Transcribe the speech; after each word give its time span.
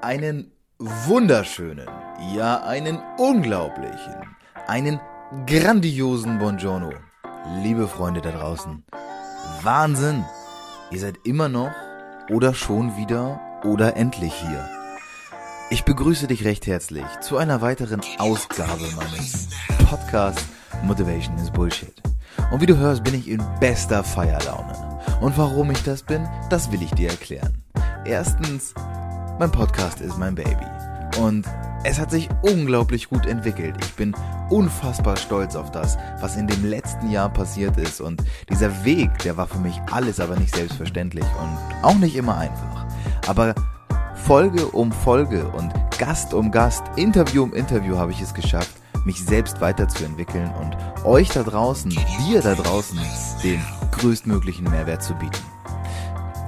Einen 0.00 0.52
wunderschönen, 0.78 1.88
ja 2.32 2.62
einen 2.62 3.00
unglaublichen, 3.18 4.14
einen 4.68 5.00
grandiosen 5.44 6.38
Buongiorno. 6.38 6.92
Liebe 7.64 7.88
Freunde 7.88 8.20
da 8.20 8.30
draußen. 8.30 8.84
Wahnsinn! 9.62 10.24
Ihr 10.92 11.00
seid 11.00 11.16
immer 11.24 11.48
noch 11.48 11.72
oder 12.30 12.54
schon 12.54 12.96
wieder 12.96 13.40
oder 13.64 13.96
endlich 13.96 14.32
hier. 14.34 14.68
Ich 15.70 15.84
begrüße 15.84 16.28
dich 16.28 16.44
recht 16.44 16.68
herzlich 16.68 17.06
zu 17.20 17.36
einer 17.36 17.60
weiteren 17.60 18.00
Ausgabe 18.18 18.88
meines 18.94 19.48
Podcasts 19.90 20.46
Motivation 20.84 21.36
is 21.38 21.50
Bullshit. 21.50 22.00
Und 22.52 22.60
wie 22.60 22.66
du 22.66 22.76
hörst, 22.76 23.02
bin 23.02 23.14
ich 23.14 23.28
in 23.28 23.42
bester 23.58 24.04
Feierlaune. 24.04 25.00
Und 25.20 25.36
warum 25.36 25.72
ich 25.72 25.82
das 25.82 26.04
bin, 26.04 26.28
das 26.50 26.70
will 26.70 26.82
ich 26.82 26.92
dir 26.92 27.10
erklären. 27.10 27.64
Erstens, 28.04 28.74
mein 29.38 29.52
Podcast 29.52 30.00
ist 30.00 30.18
mein 30.18 30.34
Baby. 30.34 30.66
Und 31.20 31.46
es 31.84 31.98
hat 31.98 32.10
sich 32.10 32.28
unglaublich 32.42 33.08
gut 33.08 33.26
entwickelt. 33.26 33.76
Ich 33.80 33.94
bin 33.94 34.14
unfassbar 34.50 35.16
stolz 35.16 35.54
auf 35.54 35.70
das, 35.70 35.96
was 36.20 36.36
in 36.36 36.46
dem 36.46 36.64
letzten 36.64 37.10
Jahr 37.10 37.28
passiert 37.28 37.76
ist. 37.76 38.00
Und 38.00 38.22
dieser 38.50 38.84
Weg, 38.84 39.16
der 39.20 39.36
war 39.36 39.46
für 39.46 39.58
mich 39.58 39.80
alles 39.90 40.18
aber 40.18 40.36
nicht 40.36 40.54
selbstverständlich 40.54 41.24
und 41.40 41.84
auch 41.84 41.94
nicht 41.96 42.16
immer 42.16 42.36
einfach. 42.36 42.86
Aber 43.26 43.54
Folge 44.14 44.66
um 44.66 44.90
Folge 44.90 45.46
und 45.48 45.72
Gast 45.98 46.34
um 46.34 46.50
Gast, 46.50 46.82
Interview 46.96 47.44
um 47.44 47.54
Interview 47.54 47.96
habe 47.96 48.12
ich 48.12 48.20
es 48.20 48.34
geschafft, 48.34 48.74
mich 49.04 49.24
selbst 49.24 49.60
weiterzuentwickeln 49.60 50.52
und 50.60 50.76
euch 51.04 51.28
da 51.28 51.44
draußen, 51.44 51.90
dir 51.90 52.42
da 52.42 52.54
draußen, 52.54 52.98
den 53.42 53.64
größtmöglichen 53.92 54.68
Mehrwert 54.68 55.02
zu 55.02 55.14
bieten. 55.14 55.38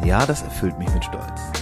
Ja, 0.04 0.26
das 0.26 0.42
erfüllt 0.42 0.78
mich 0.78 0.92
mit 0.92 1.04
Stolz. 1.04 1.59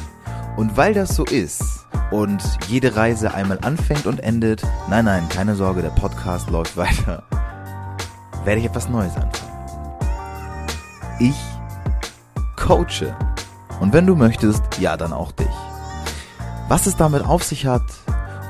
Und 0.58 0.76
weil 0.76 0.92
das 0.92 1.14
so 1.14 1.24
ist 1.24 1.86
und 2.10 2.42
jede 2.66 2.96
Reise 2.96 3.32
einmal 3.32 3.60
anfängt 3.62 4.06
und 4.06 4.18
endet, 4.18 4.66
nein, 4.90 5.04
nein, 5.04 5.28
keine 5.28 5.54
Sorge, 5.54 5.82
der 5.82 5.90
Podcast 5.90 6.50
läuft 6.50 6.76
weiter, 6.76 7.22
werde 8.42 8.60
ich 8.60 8.66
etwas 8.66 8.88
Neues 8.88 9.14
anfangen. 9.14 9.52
Ich 11.20 11.36
coache. 12.56 13.16
Und 13.78 13.92
wenn 13.92 14.04
du 14.04 14.16
möchtest, 14.16 14.64
ja, 14.80 14.96
dann 14.96 15.12
auch 15.12 15.30
dich. 15.30 15.46
Was 16.66 16.86
es 16.86 16.96
damit 16.96 17.24
auf 17.24 17.44
sich 17.44 17.64
hat 17.66 17.86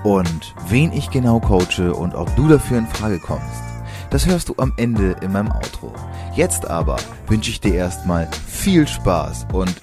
und 0.03 0.55
wen 0.67 0.95
ich 0.95 1.11
genau 1.11 1.41
coache 1.41 1.93
und 1.93 2.15
ob 2.15 2.35
du 2.37 2.49
dafür 2.49 2.79
in 2.79 2.87
Frage 2.87 3.19
kommst, 3.19 3.63
das 4.09 4.25
hörst 4.25 4.49
du 4.49 4.55
am 4.57 4.73
Ende 4.79 5.15
in 5.21 5.33
meinem 5.33 5.53
Outro. 5.53 5.93
Jetzt 6.35 6.71
aber 6.71 6.97
wünsche 7.27 7.51
ich 7.51 7.61
dir 7.61 7.75
erstmal 7.75 8.31
viel 8.47 8.89
Spaß 8.89 9.49
und 9.53 9.83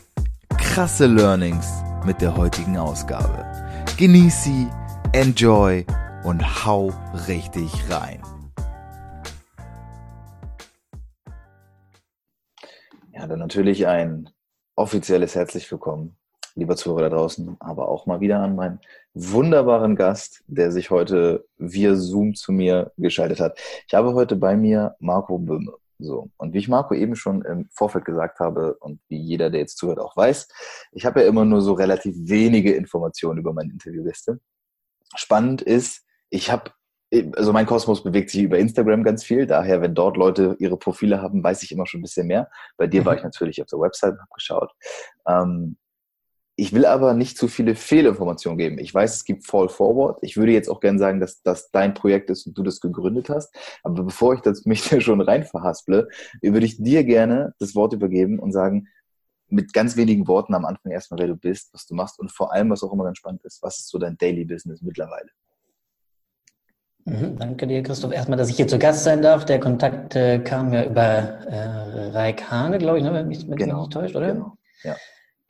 krasse 0.58 1.06
Learnings 1.06 1.85
mit 2.06 2.22
der 2.22 2.38
heutigen 2.38 2.78
Ausgabe. 2.78 3.46
Genieß 3.98 4.44
sie, 4.44 4.68
enjoy 5.12 5.86
und 6.24 6.66
hau 6.66 6.94
richtig 7.28 7.72
rein. 7.90 8.22
Ja, 13.14 13.26
dann 13.26 13.40
natürlich 13.40 13.88
ein 13.88 14.30
offizielles 14.76 15.36
herzlich 15.36 15.72
willkommen, 15.72 16.16
lieber 16.54 16.76
Zuhörer 16.76 17.10
da 17.10 17.16
draußen, 17.16 17.58
aber 17.60 17.90
auch 17.90 18.06
mal 18.06 18.20
wieder 18.20 18.40
an 18.40 18.56
meinen 18.56 18.80
wunderbaren 19.14 19.96
Gast, 19.96 20.44
der 20.48 20.72
sich 20.72 20.92
heute 20.92 21.48
via 21.58 21.96
Zoom 21.96 22.36
zu 22.36 22.52
mir 22.52 22.92
geschaltet 22.98 23.40
hat. 23.40 23.58
Ich 23.88 23.94
habe 23.96 24.14
heute 24.14 24.36
bei 24.36 24.56
mir 24.56 24.96
Marco 25.00 25.40
Böhme. 25.40 25.74
So. 26.00 26.30
Und 26.38 26.54
wie 26.54 26.60
ich 26.60 26.68
Marco 26.68 26.94
eben 26.94 27.16
schon 27.16 27.42
im 27.44 27.70
Vorfeld 27.72 28.06
gesagt 28.06 28.40
habe 28.40 28.76
und 28.80 29.00
wie 29.08 29.18
jeder, 29.18 29.50
der 29.50 29.62
jetzt 29.62 29.78
zuhört, 29.78 30.00
auch 30.00 30.16
weiß, 30.18 30.48
ich 30.92 31.06
habe 31.06 31.22
ja 31.22 31.28
immer 31.28 31.46
nur 31.46 31.62
so 31.62 31.74
relativ 31.74 32.16
wenige 32.18 32.74
Informationen 32.74 33.40
über 33.40 33.54
meine 33.54 33.72
Interviewgäste. 33.72 34.40
Spannend 35.16 35.62
ist, 35.62 36.04
ich 36.30 36.52
habe, 36.52 36.72
also 37.36 37.54
mein 37.54 37.66
Kosmos 37.66 38.04
bewegt 38.04 38.30
sich 38.30 38.44
über 38.44 38.58
Instagram 38.58 39.04
ganz 39.04 39.24
viel, 39.24 39.46
daher, 39.46 39.82
wenn 39.82 39.96
dort 39.96 40.18
Leute 40.18 40.56
ihre 40.60 40.78
Profile 40.78 41.22
haben, 41.22 41.44
weiß 41.44 41.64
ich 41.64 41.72
immer 41.72 41.86
schon 41.86 42.00
ein 42.00 42.04
bisschen 42.04 42.28
mehr. 42.28 42.50
Bei 42.78 42.88
dir 42.88 43.06
war 43.06 43.14
mhm. 43.14 43.20
ich 43.20 43.24
natürlich 43.24 43.62
auf 43.62 43.68
der 43.68 43.80
Website 43.80 44.14
und 44.14 44.20
habe 44.20 44.34
geschaut. 44.34 44.72
Ähm, 45.28 45.78
ich 46.58 46.74
will 46.74 46.86
aber 46.86 47.14
nicht 47.14 47.38
zu 47.38 47.48
viele 47.48 47.76
Fehlinformationen 47.76 48.58
geben. 48.58 48.80
Ich 48.80 48.94
weiß, 48.94 49.16
es 49.16 49.26
gibt 49.26 49.46
Fall 49.46 49.68
Forward. 49.68 50.20
Ich 50.22 50.38
würde 50.38 50.54
jetzt 50.54 50.70
auch 50.70 50.80
gerne 50.80 51.00
sagen, 51.00 51.20
dass 51.20 51.42
das 51.42 51.70
dein 51.72 51.94
Projekt 51.94 52.30
ist 52.30 52.48
und 52.48 52.58
du 52.58 52.64
das 52.64 52.80
gegründet 52.80 53.30
hast. 53.30 53.54
Aber 53.84 54.04
bevor 54.04 54.34
ich 54.34 54.42
das 54.42 54.66
mich 54.66 54.88
da 54.88 55.02
schon 55.02 55.22
rein 55.22 55.44
verhasple, 55.44 56.08
würde 56.42 56.66
ich 56.66 56.82
dir 56.82 57.04
gerne 57.04 57.54
das 57.60 57.76
Wort 57.76 57.94
übergeben 57.94 58.40
und 58.40 58.52
sagen, 58.52 58.88
mit 59.48 59.74
ganz 59.74 59.96
wenigen 59.96 60.28
Worten 60.28 60.56
am 60.56 60.66
Anfang 60.66 60.92
erstmal, 60.92 61.20
wer 61.20 61.28
du 61.28 61.36
bist, 61.36 61.74
was 61.74 61.86
du 61.86 61.94
machst 61.94 62.20
und 62.20 62.32
vor 62.32 62.52
allem, 62.52 62.70
was 62.72 62.84
auch 62.84 62.92
immer 62.92 63.04
ganz 63.04 63.20
spannend 63.20 63.44
ist, 63.44 63.62
was 63.62 63.78
ist 63.78 63.90
so 63.90 64.00
dein 64.00 64.18
Daily 64.18 64.44
Business 64.44 64.82
mittlerweile? 64.82 65.30
Mhm, 67.06 67.38
danke 67.38 67.68
dir, 67.68 67.84
Christoph. 67.84 68.12
Erstmal, 68.12 68.38
dass 68.38 68.50
ich 68.50 68.56
hier 68.56 68.68
zu 68.68 68.80
Gast 68.80 69.04
sein 69.04 69.22
darf. 69.22 69.46
Der 69.46 69.60
Kontakt 69.60 70.16
äh, 70.16 70.40
kam 70.40 70.74
ja 70.74 70.86
über 70.86 71.04
äh, 71.04 72.10
Raik 72.10 72.50
Hane, 72.50 72.80
glaube 72.80 72.98
ich, 72.98 73.04
ne, 73.04 73.14
wenn 73.14 73.28
mich, 73.28 73.48
wenn 73.48 73.56
genau, 73.56 73.82
mich 73.82 73.88
nicht 73.88 73.94
täuscht, 73.94 74.16
oder? 74.16 74.34
Genau. 74.34 74.58
Ja. 74.82 74.96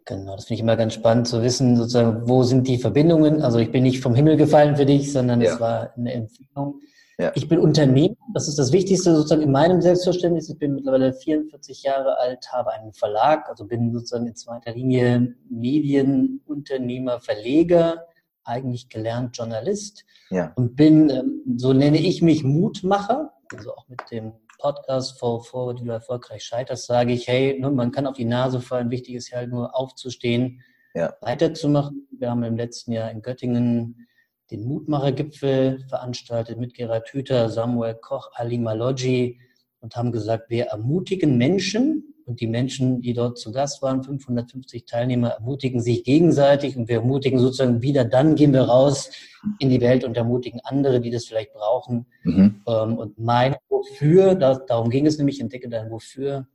Genau, 0.05 0.35
das 0.35 0.45
finde 0.45 0.55
ich 0.55 0.61
immer 0.61 0.75
ganz 0.75 0.93
spannend 0.93 1.27
zu 1.27 1.41
wissen, 1.41 1.75
sozusagen, 1.77 2.29
wo 2.29 2.43
sind 2.43 2.67
die 2.67 2.77
Verbindungen? 2.77 3.41
Also 3.41 3.57
ich 3.57 3.71
bin 3.71 3.83
nicht 3.83 4.01
vom 4.01 4.13
Himmel 4.13 4.37
gefallen 4.37 4.75
für 4.75 4.85
dich, 4.85 5.11
sondern 5.11 5.41
ja. 5.41 5.53
es 5.53 5.59
war 5.59 5.93
eine 5.97 6.13
Empfehlung. 6.13 6.79
Ja. 7.17 7.31
Ich 7.33 7.47
bin 7.47 7.59
Unternehmer, 7.59 8.15
das 8.33 8.47
ist 8.47 8.59
das 8.59 8.71
Wichtigste 8.71 9.15
sozusagen 9.15 9.41
in 9.41 9.51
meinem 9.51 9.81
Selbstverständnis. 9.81 10.49
Ich 10.49 10.59
bin 10.59 10.75
mittlerweile 10.75 11.13
44 11.13 11.81
Jahre 11.83 12.17
alt, 12.17 12.51
habe 12.51 12.73
einen 12.73 12.93
Verlag, 12.93 13.49
also 13.49 13.65
bin 13.65 13.93
sozusagen 13.93 14.27
in 14.27 14.35
zweiter 14.35 14.73
Linie 14.73 15.35
Medienunternehmer, 15.49 17.21
Verleger, 17.21 18.05
eigentlich 18.43 18.89
gelernt 18.89 19.35
Journalist 19.35 20.05
ja. 20.29 20.53
und 20.55 20.75
bin, 20.75 21.09
ähm, 21.09 21.57
so 21.57 21.73
nenne 21.73 21.97
ich 21.97 22.21
mich, 22.21 22.43
Mutmacher, 22.43 23.33
also 23.55 23.73
auch 23.73 23.87
mit 23.87 24.01
dem 24.11 24.33
Podcast 24.57 25.19
For 25.19 25.43
Forward, 25.43 25.81
wie 25.81 25.85
du 25.85 25.91
erfolgreich 25.91 26.43
scheiterst, 26.43 26.87
sage 26.87 27.13
ich, 27.13 27.27
hey, 27.27 27.59
ne, 27.59 27.71
man 27.71 27.91
kann 27.91 28.07
auf 28.07 28.15
die 28.15 28.25
Nase 28.25 28.61
fallen, 28.61 28.91
wichtig 28.91 29.15
ist 29.15 29.29
ja 29.29 29.37
halt 29.37 29.49
nur 29.49 29.75
aufzustehen, 29.75 30.61
ja. 30.93 31.13
weiterzumachen. 31.21 32.07
Wir 32.11 32.29
haben 32.29 32.43
im 32.43 32.57
letzten 32.57 32.91
Jahr 32.91 33.11
in 33.11 33.21
Göttingen 33.21 34.07
den 34.51 34.65
Mutmachergipfel 34.65 35.85
veranstaltet 35.89 36.59
mit 36.59 36.73
Gerhard 36.73 37.09
Hüther, 37.09 37.49
Samuel 37.49 37.95
Koch, 37.95 38.29
Ali 38.33 38.57
Maloggi 38.57 39.39
und 39.79 39.95
haben 39.95 40.11
gesagt, 40.11 40.49
wir 40.49 40.65
ermutigen 40.65 41.37
Menschen, 41.37 42.04
und 42.25 42.41
die 42.41 42.47
Menschen, 42.47 43.01
die 43.01 43.13
dort 43.13 43.37
zu 43.37 43.51
Gast 43.51 43.81
waren, 43.81 44.03
550 44.03 44.85
Teilnehmer, 44.85 45.29
ermutigen 45.29 45.79
sich 45.79 46.03
gegenseitig 46.03 46.75
und 46.75 46.87
wir 46.87 46.97
ermutigen 46.97 47.39
sozusagen 47.39 47.81
wieder, 47.81 48.03
dann 48.03 48.35
gehen 48.35 48.51
wir 48.51 48.63
raus 48.63 49.11
in 49.59 49.69
die 49.69 49.81
Welt 49.81 50.03
und 50.03 50.17
ermutigen 50.17 50.59
andere, 50.63 50.99
die 51.01 51.11
das 51.11 51.25
vielleicht 51.25 51.53
brauchen. 51.53 52.07
Mhm. 52.23 52.61
Ähm, 52.67 52.97
und 52.97 53.19
mein 53.19 53.55
Wofür, 53.69 54.33
darum 54.35 54.89
ging 54.89 55.05
es 55.05 55.17
nämlich, 55.17 55.39
entdecke 55.39 55.69
dein 55.69 55.91
Wofür. 55.91 56.47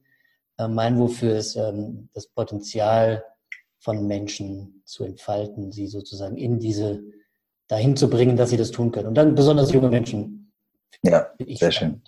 Äh, 0.59 0.67
mein 0.67 0.99
Wofür 0.99 1.37
ist 1.37 1.55
ähm, 1.55 2.09
das 2.15 2.27
Potenzial 2.27 3.25
von 3.79 4.07
Menschen 4.07 4.83
zu 4.85 5.05
entfalten, 5.05 5.71
sie 5.71 5.87
sozusagen 5.87 6.37
in 6.37 6.59
diese, 6.59 7.03
dahin 7.69 7.97
zu 7.97 8.11
bringen, 8.11 8.37
dass 8.37 8.51
sie 8.51 8.57
das 8.57 8.73
tun 8.73 8.91
können. 8.91 9.07
Und 9.07 9.15
dann 9.15 9.37
besonders 9.37 9.73
junge 9.73 9.89
Menschen. 9.89 10.53
Ja, 11.03 11.29
sehr 11.39 11.71
schön. 11.71 12.03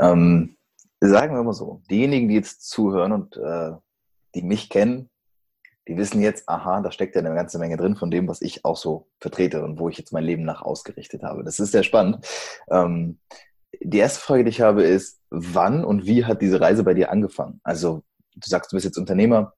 Ähm 0.00 0.56
sagen 1.00 1.34
wir 1.34 1.42
mal 1.42 1.52
so, 1.52 1.82
diejenigen, 1.90 2.28
die 2.28 2.34
jetzt 2.34 2.68
zuhören 2.68 3.12
und 3.12 3.36
äh, 3.36 3.72
die 4.34 4.42
mich 4.42 4.68
kennen, 4.68 5.08
die 5.88 5.96
wissen 5.96 6.20
jetzt, 6.20 6.48
aha, 6.48 6.82
da 6.82 6.92
steckt 6.92 7.16
ja 7.16 7.20
eine 7.20 7.34
ganze 7.34 7.58
Menge 7.58 7.76
drin 7.76 7.96
von 7.96 8.10
dem, 8.10 8.28
was 8.28 8.42
ich 8.42 8.64
auch 8.64 8.76
so 8.76 9.08
vertrete 9.18 9.64
und 9.64 9.78
wo 9.78 9.88
ich 9.88 9.98
jetzt 9.98 10.12
mein 10.12 10.24
Leben 10.24 10.44
nach 10.44 10.62
ausgerichtet 10.62 11.22
habe. 11.22 11.42
Das 11.42 11.58
ist 11.58 11.72
sehr 11.72 11.82
spannend. 11.82 12.24
Ähm, 12.70 13.18
die 13.80 13.98
erste 13.98 14.20
Frage, 14.20 14.44
die 14.44 14.50
ich 14.50 14.60
habe, 14.60 14.82
ist, 14.82 15.20
wann 15.30 15.84
und 15.84 16.06
wie 16.06 16.24
hat 16.24 16.42
diese 16.42 16.60
Reise 16.60 16.84
bei 16.84 16.94
dir 16.94 17.10
angefangen? 17.10 17.60
Also, 17.64 18.02
du 18.34 18.48
sagst, 18.48 18.70
du 18.70 18.76
bist 18.76 18.84
jetzt 18.84 18.98
Unternehmer 18.98 19.54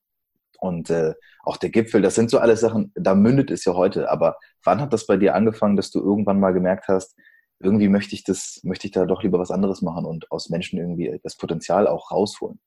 und 0.61 0.91
äh, 0.91 1.15
auch 1.43 1.57
der 1.57 1.71
Gipfel, 1.71 2.03
das 2.03 2.15
sind 2.15 2.31
so 2.31 2.39
alles 2.39 2.61
Sachen, 2.61 2.93
da 2.95 3.15
mündet 3.15 3.51
es 3.51 3.65
ja 3.65 3.75
heute. 3.75 4.11
Aber 4.11 4.39
wann 4.65 4.81
hat 4.81 4.93
das 4.93 5.07
bei 5.07 5.17
dir 5.17 5.35
angefangen, 5.35 5.77
dass 5.77 5.91
du 5.91 5.99
irgendwann 5.99 6.39
mal 6.39 6.53
gemerkt 6.53 6.89
hast, 6.89 7.17
irgendwie 7.63 7.89
möchte 7.89 8.15
ich 8.15 8.25
das, 8.25 8.61
möchte 8.65 8.87
ich 8.87 8.93
da 8.93 9.07
doch 9.07 9.23
lieber 9.23 9.39
was 9.39 9.51
anderes 9.51 9.83
machen 9.83 10.05
und 10.05 10.31
aus 10.31 10.51
Menschen 10.51 10.79
irgendwie 10.79 11.21
das 11.23 11.37
Potenzial 11.37 11.87
auch 11.87 12.11
rausholen. 12.11 12.61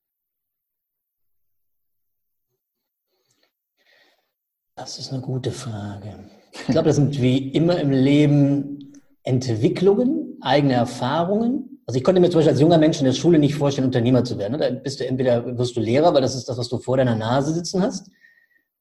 Das 4.75 4.99
ist 4.99 5.13
eine 5.13 5.21
gute 5.21 5.51
Frage. 5.51 6.25
Ich 6.51 6.67
glaube, 6.67 6.87
das 6.87 6.97
sind 6.97 7.21
wie 7.21 7.49
immer 7.49 7.79
im 7.79 7.91
Leben 7.91 8.93
Entwicklungen, 9.23 10.37
eigene 10.41 10.73
Erfahrungen. 10.73 11.81
Also 11.85 11.97
ich 11.97 12.03
konnte 12.03 12.19
mir 12.19 12.29
zum 12.29 12.39
Beispiel 12.39 12.51
als 12.51 12.61
junger 12.61 12.77
Mensch 12.77 12.99
in 12.99 13.05
der 13.05 13.13
Schule 13.13 13.39
nicht 13.39 13.55
vorstellen, 13.55 13.87
Unternehmer 13.87 14.23
zu 14.23 14.37
werden. 14.37 14.59
Da 14.59 14.69
bist 14.69 14.99
du 14.99 15.07
entweder 15.07 15.57
wirst 15.57 15.77
du 15.77 15.79
Lehrer, 15.79 16.13
weil 16.13 16.21
das 16.21 16.35
ist 16.35 16.49
das, 16.49 16.57
was 16.57 16.67
du 16.67 16.77
vor 16.77 16.97
deiner 16.97 17.15
Nase 17.15 17.53
sitzen 17.53 17.81
hast. 17.81 18.11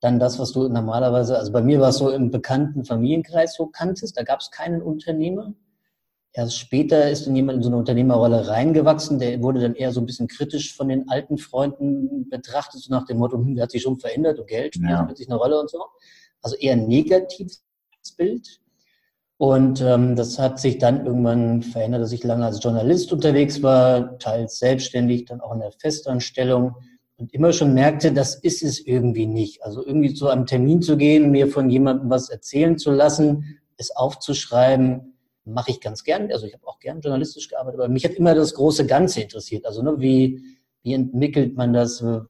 Dann 0.00 0.18
das, 0.18 0.38
was 0.38 0.52
du 0.52 0.68
normalerweise, 0.68 1.38
also 1.38 1.52
bei 1.52 1.62
mir 1.62 1.80
war 1.80 1.90
es 1.90 1.98
so 1.98 2.10
im 2.10 2.30
bekannten 2.30 2.84
Familienkreis 2.84 3.54
so 3.54 3.66
kanntest. 3.66 4.16
Da 4.16 4.22
gab 4.22 4.40
es 4.40 4.50
keinen 4.50 4.82
Unternehmer. 4.82 5.54
Erst 6.36 6.58
später 6.58 7.08
ist 7.08 7.28
dann 7.28 7.36
jemand 7.36 7.58
in 7.58 7.62
so 7.62 7.68
eine 7.68 7.76
Unternehmerrolle 7.76 8.48
reingewachsen, 8.48 9.20
der 9.20 9.40
wurde 9.40 9.60
dann 9.60 9.76
eher 9.76 9.92
so 9.92 10.00
ein 10.00 10.06
bisschen 10.06 10.26
kritisch 10.26 10.74
von 10.74 10.88
den 10.88 11.08
alten 11.08 11.38
Freunden 11.38 12.28
betrachtet, 12.28 12.80
so 12.80 12.92
nach 12.92 13.06
dem 13.06 13.18
Motto, 13.18 13.36
hm, 13.36 13.54
der 13.54 13.62
hat 13.62 13.70
sich 13.70 13.82
schon 13.82 14.00
verändert 14.00 14.40
und 14.40 14.48
Geld 14.48 14.74
spielt 14.74 14.90
ja. 14.90 15.04
plötzlich 15.04 15.28
eine 15.28 15.38
Rolle 15.38 15.60
und 15.60 15.70
so. 15.70 15.84
also 16.42 16.56
eher 16.56 16.72
ein 16.72 16.88
negatives 16.88 17.62
Bild. 18.16 18.60
Und 19.36 19.80
ähm, 19.80 20.16
das 20.16 20.38
hat 20.40 20.58
sich 20.58 20.78
dann 20.78 21.06
irgendwann 21.06 21.62
verändert, 21.62 22.02
dass 22.02 22.12
ich 22.12 22.24
lange 22.24 22.46
als 22.46 22.62
Journalist 22.62 23.12
unterwegs 23.12 23.62
war, 23.62 24.18
teils 24.18 24.58
selbstständig, 24.58 25.26
dann 25.26 25.40
auch 25.40 25.52
in 25.52 25.60
der 25.60 25.72
Festanstellung 25.72 26.74
und 27.16 27.32
immer 27.32 27.52
schon 27.52 27.74
merkte, 27.74 28.12
das 28.12 28.34
ist 28.34 28.64
es 28.64 28.84
irgendwie 28.84 29.26
nicht. 29.26 29.62
Also 29.62 29.86
irgendwie 29.86 30.16
so 30.16 30.28
am 30.28 30.46
Termin 30.46 30.82
zu 30.82 30.96
gehen, 30.96 31.30
mir 31.30 31.46
von 31.46 31.70
jemandem 31.70 32.10
was 32.10 32.28
erzählen 32.28 32.76
zu 32.76 32.90
lassen, 32.90 33.60
es 33.76 33.94
aufzuschreiben, 33.94 35.13
mache 35.44 35.70
ich 35.70 35.80
ganz 35.80 36.04
gern. 36.04 36.30
Also 36.32 36.46
ich 36.46 36.54
habe 36.54 36.66
auch 36.66 36.78
gern 36.78 37.00
journalistisch 37.00 37.48
gearbeitet, 37.48 37.80
aber 37.80 37.88
mich 37.88 38.04
hat 38.04 38.12
immer 38.12 38.34
das 38.34 38.54
große 38.54 38.86
Ganze 38.86 39.22
interessiert. 39.22 39.66
Also 39.66 39.82
ne, 39.82 39.96
wie, 39.98 40.42
wie 40.82 40.94
entwickelt 40.94 41.56
man 41.56 41.72
das 41.72 42.00
äh, 42.00 42.20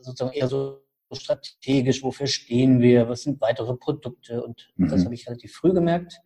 sozusagen 0.00 0.32
eher 0.32 0.48
so 0.48 0.82
strategisch, 1.12 2.02
wofür 2.02 2.26
stehen 2.26 2.80
wir, 2.80 3.08
was 3.08 3.22
sind 3.22 3.40
weitere 3.40 3.74
Produkte 3.76 4.42
und 4.42 4.72
mhm. 4.76 4.88
das 4.88 5.04
habe 5.04 5.14
ich 5.14 5.26
relativ 5.26 5.54
früh 5.54 5.72
gemerkt. 5.72 6.20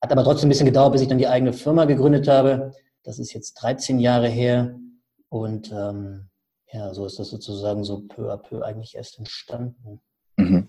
Hat 0.00 0.12
aber 0.12 0.24
trotzdem 0.24 0.48
ein 0.48 0.50
bisschen 0.50 0.66
gedauert, 0.66 0.92
bis 0.92 1.02
ich 1.02 1.08
dann 1.08 1.18
die 1.18 1.28
eigene 1.28 1.52
Firma 1.52 1.84
gegründet 1.84 2.28
habe. 2.28 2.72
Das 3.02 3.18
ist 3.18 3.32
jetzt 3.32 3.54
13 3.54 3.98
Jahre 3.98 4.28
her 4.28 4.78
und 5.28 5.70
ähm, 5.72 6.28
ja, 6.72 6.92
so 6.92 7.06
ist 7.06 7.18
das 7.18 7.28
sozusagen 7.28 7.84
so 7.84 8.00
peu 8.00 8.32
à 8.32 8.36
peu 8.36 8.62
eigentlich 8.62 8.94
erst 8.94 9.18
entstanden. 9.18 10.00
Mhm. 10.36 10.68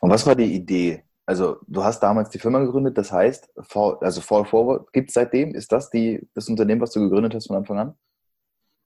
Und 0.00 0.10
was 0.10 0.26
war 0.26 0.34
die 0.34 0.54
Idee? 0.54 1.05
Also 1.26 1.56
du 1.66 1.82
hast 1.82 2.00
damals 2.00 2.30
die 2.30 2.38
Firma 2.38 2.60
gegründet, 2.60 2.96
das 2.96 3.10
heißt, 3.10 3.50
also 4.00 4.20
Fall 4.20 4.44
Forward 4.44 4.92
gibt 4.92 5.08
es 5.08 5.14
seitdem? 5.14 5.54
Ist 5.54 5.72
das 5.72 5.90
die, 5.90 6.26
das 6.34 6.48
Unternehmen, 6.48 6.80
was 6.80 6.92
du 6.92 7.00
gegründet 7.00 7.34
hast 7.34 7.48
von 7.48 7.56
Anfang 7.56 7.78
an? 7.78 7.94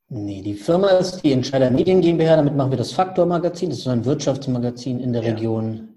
Nee, 0.08 0.42
die 0.42 0.54
Firma 0.54 0.88
ist 0.88 1.22
die 1.22 1.32
Entscheider 1.32 1.70
Medien 1.70 2.00
GmbH, 2.00 2.36
damit 2.36 2.56
machen 2.56 2.72
wir 2.72 2.78
das 2.78 2.92
Faktor-Magazin. 2.92 3.70
Das 3.70 3.80
ist 3.80 3.86
ein 3.86 4.04
Wirtschaftsmagazin 4.04 4.98
in 5.00 5.12
der 5.12 5.22
ja. 5.22 5.34
Region 5.34 5.88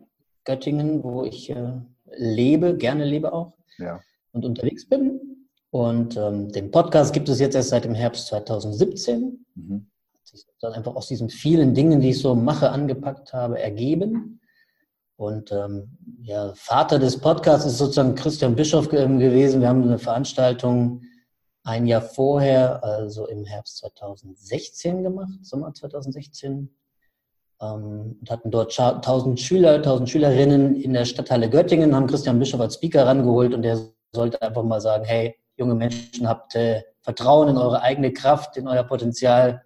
Göttingen, 0.44 1.02
wo 1.04 1.24
ich 1.24 1.50
äh, 1.50 1.80
lebe, 2.18 2.76
gerne 2.76 3.06
lebe 3.06 3.32
auch 3.32 3.54
ja. 3.80 4.02
und 4.34 4.46
unterwegs 4.46 4.88
bin. 4.88 5.20
Und 5.72 6.18
ähm, 6.18 6.52
den 6.52 6.70
Podcast 6.70 7.14
gibt 7.14 7.30
es 7.30 7.40
jetzt 7.40 7.56
erst 7.56 7.70
seit 7.70 7.86
dem 7.86 7.96
Herbst 7.96 8.28
2017. 8.28 9.46
Mhm. 9.56 9.88
Hat 10.14 10.28
sich 10.28 10.46
dann 10.60 10.74
einfach 10.74 10.96
aus 10.96 11.08
diesen 11.08 11.30
vielen 11.30 11.74
Dingen, 11.74 12.02
die 12.02 12.10
ich 12.10 12.20
so 12.20 12.36
mache, 12.36 12.70
angepackt 12.70 13.34
habe, 13.34 13.60
ergeben. 13.60 14.42
Und 15.16 15.52
ähm, 15.52 15.98
ja, 16.22 16.54
Vater 16.56 17.00
des 17.00 17.20
Podcasts 17.20 17.66
ist 17.66 17.78
sozusagen 17.78 18.16
Christian 18.16 18.56
Bischof 18.56 18.92
ähm, 18.94 19.20
gewesen. 19.20 19.62
Wir 19.62 19.70
haben 19.70 19.84
eine 19.84 20.00
Veranstaltung 20.00 21.02
ein 21.64 21.88
Jahr 21.88 22.02
vorher, 22.02 22.84
also 22.84 23.28
im 23.28 23.46
Herbst 23.46 23.78
2016 23.78 25.04
gemacht, 25.04 25.40
Sommer 25.44 25.74
2016. 25.74 26.70
Ähm, 27.62 28.18
und 28.20 28.30
hatten 28.30 28.52
dort 28.52 28.78
1000 28.78 29.40
Schüler, 29.40 29.76
1000 29.76 30.10
Schülerinnen 30.10 30.76
in 30.76 30.94
der 30.94 31.06
Stadthalle 31.06 31.50
Göttingen, 31.50 31.96
haben 31.96 32.08
Christian 32.08 32.40
Bischof 32.40 32.60
als 32.60 32.76
Speaker 32.76 33.06
rangeholt 33.06 33.54
und 33.54 33.62
der 33.62 33.80
sollte 34.12 34.42
einfach 34.42 34.64
mal 34.64 34.82
sagen, 34.82 35.06
hey, 35.06 35.36
junge 35.56 35.76
Menschen, 35.76 36.28
habt 36.28 36.56
äh, 36.56 36.82
Vertrauen 37.02 37.50
in 37.50 37.58
eure 37.58 37.82
eigene 37.82 38.12
Kraft, 38.14 38.58
in 38.58 38.68
euer 38.68 38.84
Potenzial. 38.84 39.64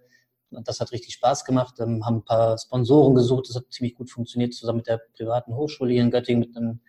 Und 0.50 0.68
das 0.68 0.80
hat 0.80 0.92
richtig 0.92 1.14
Spaß 1.14 1.44
gemacht. 1.44 1.74
Ähm, 1.80 2.04
haben 2.04 2.16
ein 2.16 2.24
paar 2.24 2.58
Sponsoren 2.58 3.14
gesucht. 3.14 3.48
Das 3.48 3.56
hat 3.56 3.64
ziemlich 3.70 3.94
gut 3.94 4.10
funktioniert, 4.10 4.54
zusammen 4.54 4.78
mit 4.78 4.86
der 4.86 5.00
privaten 5.16 5.54
Hochschule 5.54 5.92
hier 5.92 6.02
in 6.02 6.10
Göttingen, 6.10 6.40
mit 6.40 6.56
einem 6.56 6.80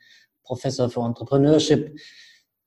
Professor 0.44 0.90
für 0.90 1.02
Entrepreneurship. 1.02 2.00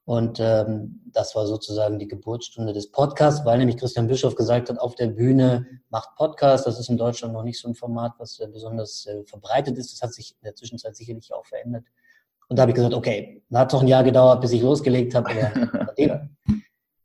Und 0.04 0.40
ähm, 0.40 1.00
das 1.12 1.34
war 1.36 1.46
sozusagen 1.46 1.98
die 1.98 2.08
Geburtsstunde 2.08 2.72
des 2.72 2.90
Podcasts, 2.90 3.44
weil 3.44 3.58
nämlich 3.58 3.76
Christian 3.76 4.08
Bischof 4.08 4.34
gesagt 4.34 4.68
hat, 4.68 4.78
auf 4.78 4.96
der 4.96 5.06
Bühne 5.06 5.66
macht 5.90 6.16
Podcast. 6.16 6.66
Das 6.66 6.80
ist 6.80 6.88
in 6.88 6.96
Deutschland 6.96 7.34
noch 7.34 7.44
nicht 7.44 7.60
so 7.60 7.68
ein 7.68 7.74
Format, 7.76 8.14
was 8.18 8.40
äh, 8.40 8.48
besonders 8.48 9.06
äh, 9.06 9.22
verbreitet 9.24 9.78
ist. 9.78 9.92
Das 9.92 10.02
hat 10.02 10.12
sich 10.12 10.32
in 10.32 10.44
der 10.44 10.56
Zwischenzeit 10.56 10.96
sicherlich 10.96 11.32
auch 11.32 11.46
verändert. 11.46 11.84
Und 12.48 12.58
da 12.58 12.62
habe 12.62 12.72
ich 12.72 12.76
gesagt, 12.76 12.94
okay, 12.94 13.42
hat 13.54 13.72
doch 13.72 13.80
ein 13.80 13.88
Jahr 13.88 14.02
gedauert, 14.02 14.40
bis 14.40 14.52
ich 14.52 14.62
losgelegt 14.62 15.14
habe. 15.14 15.30
Ja. 15.98 16.26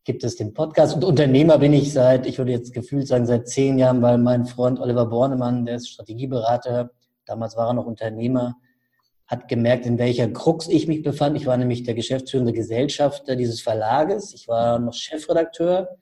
Gibt 0.07 0.23
es 0.23 0.37
den 0.37 0.53
Podcast. 0.53 0.95
Und 0.95 1.03
Unternehmer 1.03 1.57
bin 1.57 1.73
ich 1.73 1.91
seit, 1.91 2.25
ich 2.25 2.37
würde 2.37 2.53
jetzt 2.53 2.73
gefühlt 2.73 3.07
sagen, 3.07 3.25
seit 3.25 3.49
zehn 3.49 3.77
Jahren, 3.77 4.01
weil 4.01 4.17
mein 4.17 4.45
Freund 4.45 4.79
Oliver 4.79 5.05
Bornemann, 5.05 5.65
der 5.65 5.75
ist 5.75 5.89
Strategieberater, 5.89 6.91
damals 7.25 7.57
war 7.57 7.67
er 7.67 7.73
noch 7.73 7.85
Unternehmer, 7.85 8.55
hat 9.27 9.49
gemerkt, 9.49 9.85
in 9.85 9.99
welcher 9.99 10.29
Krux 10.29 10.69
ich 10.69 10.87
mich 10.87 11.03
befand. 11.03 11.35
Ich 11.35 11.45
war 11.45 11.57
nämlich 11.57 11.83
der 11.83 11.93
geschäftsführende 11.93 12.53
Gesellschafter 12.53 13.35
dieses 13.35 13.59
Verlages. 13.59 14.33
Ich 14.33 14.47
war 14.47 14.79
noch 14.79 14.93
Chefredakteur. 14.93 15.97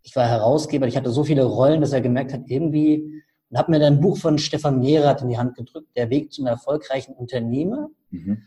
Ich 0.00 0.16
war 0.16 0.26
Herausgeber. 0.26 0.86
Ich 0.86 0.96
hatte 0.96 1.10
so 1.10 1.22
viele 1.22 1.44
Rollen, 1.44 1.82
dass 1.82 1.92
er 1.92 2.00
gemerkt 2.00 2.32
hat, 2.32 2.44
irgendwie, 2.46 3.22
und 3.50 3.58
hat 3.58 3.68
mir 3.68 3.78
dann 3.78 3.94
ein 3.94 4.00
Buch 4.00 4.16
von 4.16 4.38
Stefan 4.38 4.80
Mehrath 4.80 5.20
in 5.20 5.28
die 5.28 5.36
Hand 5.36 5.54
gedrückt, 5.54 5.88
Der 5.96 6.08
Weg 6.08 6.32
zum 6.32 6.46
erfolgreichen 6.46 7.12
Unternehmer. 7.12 7.90
Mhm. 8.08 8.38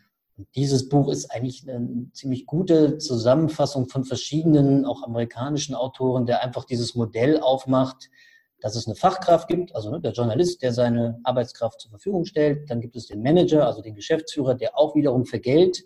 Dieses 0.56 0.88
Buch 0.88 1.10
ist 1.10 1.32
eigentlich 1.32 1.68
eine 1.68 2.10
ziemlich 2.14 2.46
gute 2.46 3.00
Zusammenfassung 3.00 3.88
von 3.88 4.04
verschiedenen, 4.04 4.86
auch 4.86 5.02
amerikanischen 5.04 5.74
Autoren, 5.74 6.26
der 6.26 6.44
einfach 6.44 6.66
dieses 6.66 6.94
Modell 6.94 7.40
aufmacht, 7.40 8.10
dass 8.60 8.76
es 8.76 8.88
eine 8.88 8.96
Fachkraft 8.96 9.48
gibt, 9.48 9.76
also 9.76 9.90
ne, 9.90 10.00
der 10.00 10.14
Journalist, 10.14 10.62
der 10.62 10.72
seine 10.72 11.20
Arbeitskraft 11.24 11.82
zur 11.82 11.90
Verfügung 11.90 12.24
stellt. 12.24 12.70
Dann 12.70 12.82
gibt 12.82 12.96
es 12.96 13.08
den 13.08 13.22
Manager, 13.22 13.66
also 13.66 13.82
den 13.82 13.96
Geschäftsführer, 13.96 14.56
der 14.56 14.78
auch 14.78 14.96
wiederum 14.96 15.26
für 15.26 15.40
Geld 15.40 15.84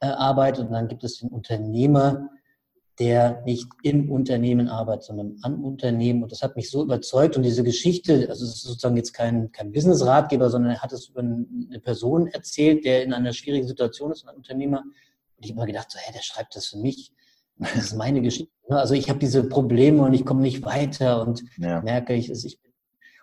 äh, 0.00 0.06
arbeitet. 0.06 0.66
Und 0.66 0.72
dann 0.72 0.88
gibt 0.88 1.02
es 1.02 1.18
den 1.18 1.30
Unternehmer, 1.30 2.28
der 2.98 3.42
nicht 3.44 3.68
im 3.82 4.10
Unternehmen 4.10 4.68
arbeitet, 4.68 5.04
sondern 5.04 5.36
am 5.42 5.62
Unternehmen. 5.64 6.22
Und 6.22 6.32
das 6.32 6.42
hat 6.42 6.56
mich 6.56 6.70
so 6.70 6.82
überzeugt. 6.82 7.36
Und 7.36 7.42
diese 7.42 7.62
Geschichte, 7.62 8.26
also 8.28 8.44
es 8.44 8.54
ist 8.54 8.62
sozusagen 8.62 8.96
jetzt 8.96 9.12
kein, 9.12 9.52
kein 9.52 9.72
Business-Ratgeber, 9.72 10.48
sondern 10.48 10.72
er 10.72 10.82
hat 10.82 10.92
es 10.92 11.08
über 11.08 11.20
eine 11.20 11.80
Person 11.80 12.26
erzählt, 12.28 12.84
der 12.84 13.02
in 13.02 13.12
einer 13.12 13.34
schwierigen 13.34 13.66
Situation 13.66 14.12
ist, 14.12 14.26
ein 14.26 14.34
Unternehmer. 14.34 14.80
Und 14.80 15.44
ich 15.44 15.50
habe 15.50 15.60
mir 15.60 15.66
gedacht, 15.66 15.90
so, 15.90 15.98
hey, 15.98 16.12
der 16.14 16.22
schreibt 16.22 16.56
das 16.56 16.66
für 16.66 16.78
mich. 16.78 17.12
Das 17.58 17.74
ist 17.76 17.96
meine 17.96 18.20
Geschichte. 18.20 18.52
Also 18.68 18.92
ich 18.92 19.08
habe 19.08 19.18
diese 19.18 19.42
Probleme 19.44 20.02
und 20.02 20.12
ich 20.12 20.26
komme 20.26 20.42
nicht 20.42 20.62
weiter 20.62 21.26
und 21.26 21.42
ja. 21.56 21.80
merke 21.80 22.12
ich, 22.12 22.30
ich 22.30 22.58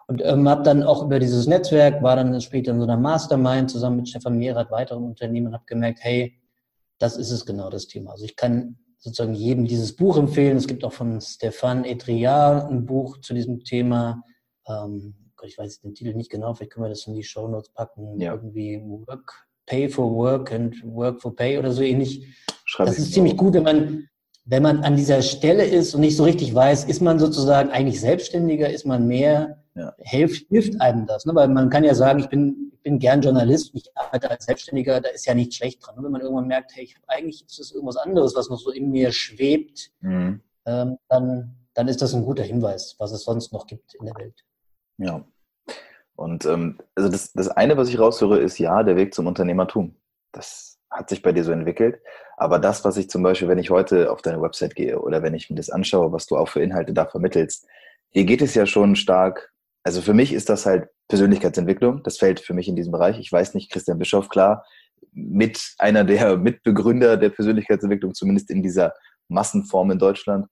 und 0.08 0.22
ähm, 0.26 0.50
habe 0.50 0.64
dann 0.64 0.84
auch 0.84 1.04
über 1.04 1.20
dieses 1.20 1.48
Netzwerk, 1.48 2.02
war 2.02 2.16
dann 2.16 2.42
später 2.42 2.72
in 2.72 2.80
so 2.80 2.84
einer 2.84 2.98
Mastermind 2.98 3.70
zusammen 3.70 3.98
mit 3.98 4.10
Stefan 4.10 4.38
Mehrath, 4.38 4.72
weiteren 4.72 5.04
Unternehmen 5.04 5.54
habe 5.54 5.64
gemerkt, 5.66 6.00
hey, 6.02 6.40
das 6.98 7.16
ist 7.16 7.32
es 7.32 7.46
genau, 7.46 7.70
das 7.70 7.88
Thema. 7.88 8.12
Also 8.12 8.26
ich 8.26 8.36
kann 8.36 8.78
sozusagen 9.04 9.34
jedem 9.34 9.66
dieses 9.66 9.96
Buch 9.96 10.18
empfehlen. 10.18 10.56
Es 10.56 10.68
gibt 10.68 10.86
auch 10.86 10.94
von 10.94 11.20
Stefan 11.20 11.84
Etriard 11.84 12.72
ein 12.72 12.86
Buch 12.86 13.20
zu 13.20 13.34
diesem 13.34 13.64
Thema. 13.64 14.24
Ähm, 14.66 15.14
ich 15.44 15.58
weiß 15.58 15.82
den 15.82 15.94
Titel 15.94 16.14
nicht 16.16 16.32
genau, 16.32 16.54
vielleicht 16.54 16.72
können 16.72 16.86
wir 16.86 16.90
das 16.90 17.06
in 17.06 17.14
die 17.14 17.24
Show 17.24 17.50
Notes 17.50 17.70
packen. 17.70 18.18
Ja. 18.18 18.32
Irgendwie 18.32 18.82
Work, 18.82 19.46
Pay 19.66 19.90
for 19.90 20.16
Work 20.16 20.54
and 20.54 20.82
Work 20.86 21.22
for 21.22 21.36
Pay 21.36 21.60
oder 21.60 21.74
so 21.74 21.82
ähnlich. 21.82 22.26
Schreib 22.64 22.88
das 22.88 22.98
ist 22.98 23.14
ziemlich 23.14 23.36
gut, 23.36 23.56
wenn 23.56 23.64
man 23.64 24.08
wenn 24.46 24.64
man 24.64 24.84
an 24.84 24.98
dieser 24.98 25.22
Stelle 25.22 25.64
ist 25.64 25.96
und 25.96 26.02
nicht 26.02 26.18
so 26.18 26.24
richtig 26.24 26.54
weiß, 26.54 26.86
ist 26.86 27.02
man 27.02 27.18
sozusagen 27.18 27.70
eigentlich 27.70 28.02
selbstständiger, 28.02 28.70
ist 28.70 28.86
man 28.86 29.08
mehr, 29.08 29.64
ja. 29.76 29.94
hilft, 30.00 30.48
hilft 30.50 30.82
einem 30.82 31.06
das. 31.06 31.26
Ne? 31.26 31.34
Weil 31.34 31.48
man 31.48 31.70
kann 31.70 31.86
ja 31.86 31.96
sagen, 31.96 32.20
ich 32.20 32.28
bin, 32.28 32.73
bin 32.84 33.00
gern 33.00 33.22
Journalist, 33.22 33.72
ich 33.74 33.90
arbeite 33.96 34.30
als 34.30 34.46
Selbstständiger, 34.46 35.02
da 35.02 35.10
ist 35.10 35.26
ja 35.26 35.34
nichts 35.34 35.56
schlecht 35.56 35.86
dran. 35.86 35.98
Und 35.98 36.04
wenn 36.04 36.12
man 36.12 36.22
irgendwann 36.22 36.48
merkt, 36.48 36.76
hey, 36.76 36.84
ich 36.84 36.96
habe 36.96 37.08
eigentlich 37.08 37.46
ist 37.46 37.60
das 37.60 37.72
irgendwas 37.72 37.98
anderes, 37.98 38.36
was 38.36 38.50
noch 38.50 38.60
so 38.60 38.72
in 38.72 38.92
mir 38.92 39.12
schwebt, 39.12 39.92
mhm. 40.02 40.42
ähm, 40.66 40.98
dann, 41.08 41.56
dann 41.74 41.88
ist 41.88 42.02
das 42.02 42.14
ein 42.14 42.26
guter 42.26 42.44
Hinweis, 42.44 42.96
was 43.00 43.12
es 43.12 43.24
sonst 43.24 43.54
noch 43.54 43.66
gibt 43.66 43.96
in 43.96 44.06
der 44.06 44.16
Welt. 44.16 44.44
Ja. 44.98 45.26
Und 46.16 46.46
ähm, 46.46 46.78
also 46.96 47.10
das, 47.10 47.34
das 47.34 47.48
eine, 47.48 47.78
was 47.78 47.90
ich 47.90 47.98
raushöre, 47.98 48.40
ist 48.40 48.60
ja 48.60 48.84
der 48.84 48.96
Weg 48.96 49.14
zum 49.14 49.28
Unternehmertum. 49.28 49.96
Das 50.32 50.78
hat 50.92 51.10
sich 51.10 51.22
bei 51.22 51.32
dir 51.32 51.44
so 51.44 51.52
entwickelt. 51.52 52.00
Aber 52.38 52.60
das, 52.60 52.86
was 52.86 52.98
ich 52.98 53.10
zum 53.10 53.24
Beispiel, 53.24 53.48
wenn 53.48 53.58
ich 53.58 53.70
heute 53.70 54.12
auf 54.12 54.22
deine 54.22 54.42
Website 54.42 54.76
gehe 54.76 55.00
oder 55.00 55.24
wenn 55.24 55.34
ich 55.34 55.50
mir 55.50 55.56
das 55.56 55.70
anschaue, 55.70 56.12
was 56.12 56.28
du 56.28 56.38
auch 56.38 56.50
für 56.50 56.62
Inhalte 56.62 56.94
da 56.94 57.06
vermittelst, 57.06 57.68
hier 58.10 58.26
geht 58.26 58.42
es 58.42 58.54
ja 58.54 58.66
schon 58.66 58.96
stark. 58.96 59.53
Also 59.84 60.02
für 60.02 60.14
mich 60.14 60.34
ist 60.34 60.50
das 60.50 60.66
halt 60.66 60.88
Persönlichkeitsentwicklung. 61.10 62.04
Das 62.04 62.18
fällt 62.18 62.40
für 62.40 62.54
mich 62.54 62.68
in 62.68 62.76
diesem 62.76 62.92
Bereich. 62.92 63.20
Ich 63.20 63.32
weiß 63.32 63.54
nicht, 63.54 63.72
Christian 63.72 64.00
Bischof, 64.00 64.30
klar, 64.30 64.66
mit 65.12 65.76
einer 65.78 66.04
der 66.04 66.38
Mitbegründer 66.38 67.18
der 67.18 67.30
Persönlichkeitsentwicklung, 67.30 68.14
zumindest 68.14 68.50
in 68.50 68.64
dieser 68.64 68.94
Massenform 69.28 69.92
in 69.92 70.00
Deutschland. 70.00 70.48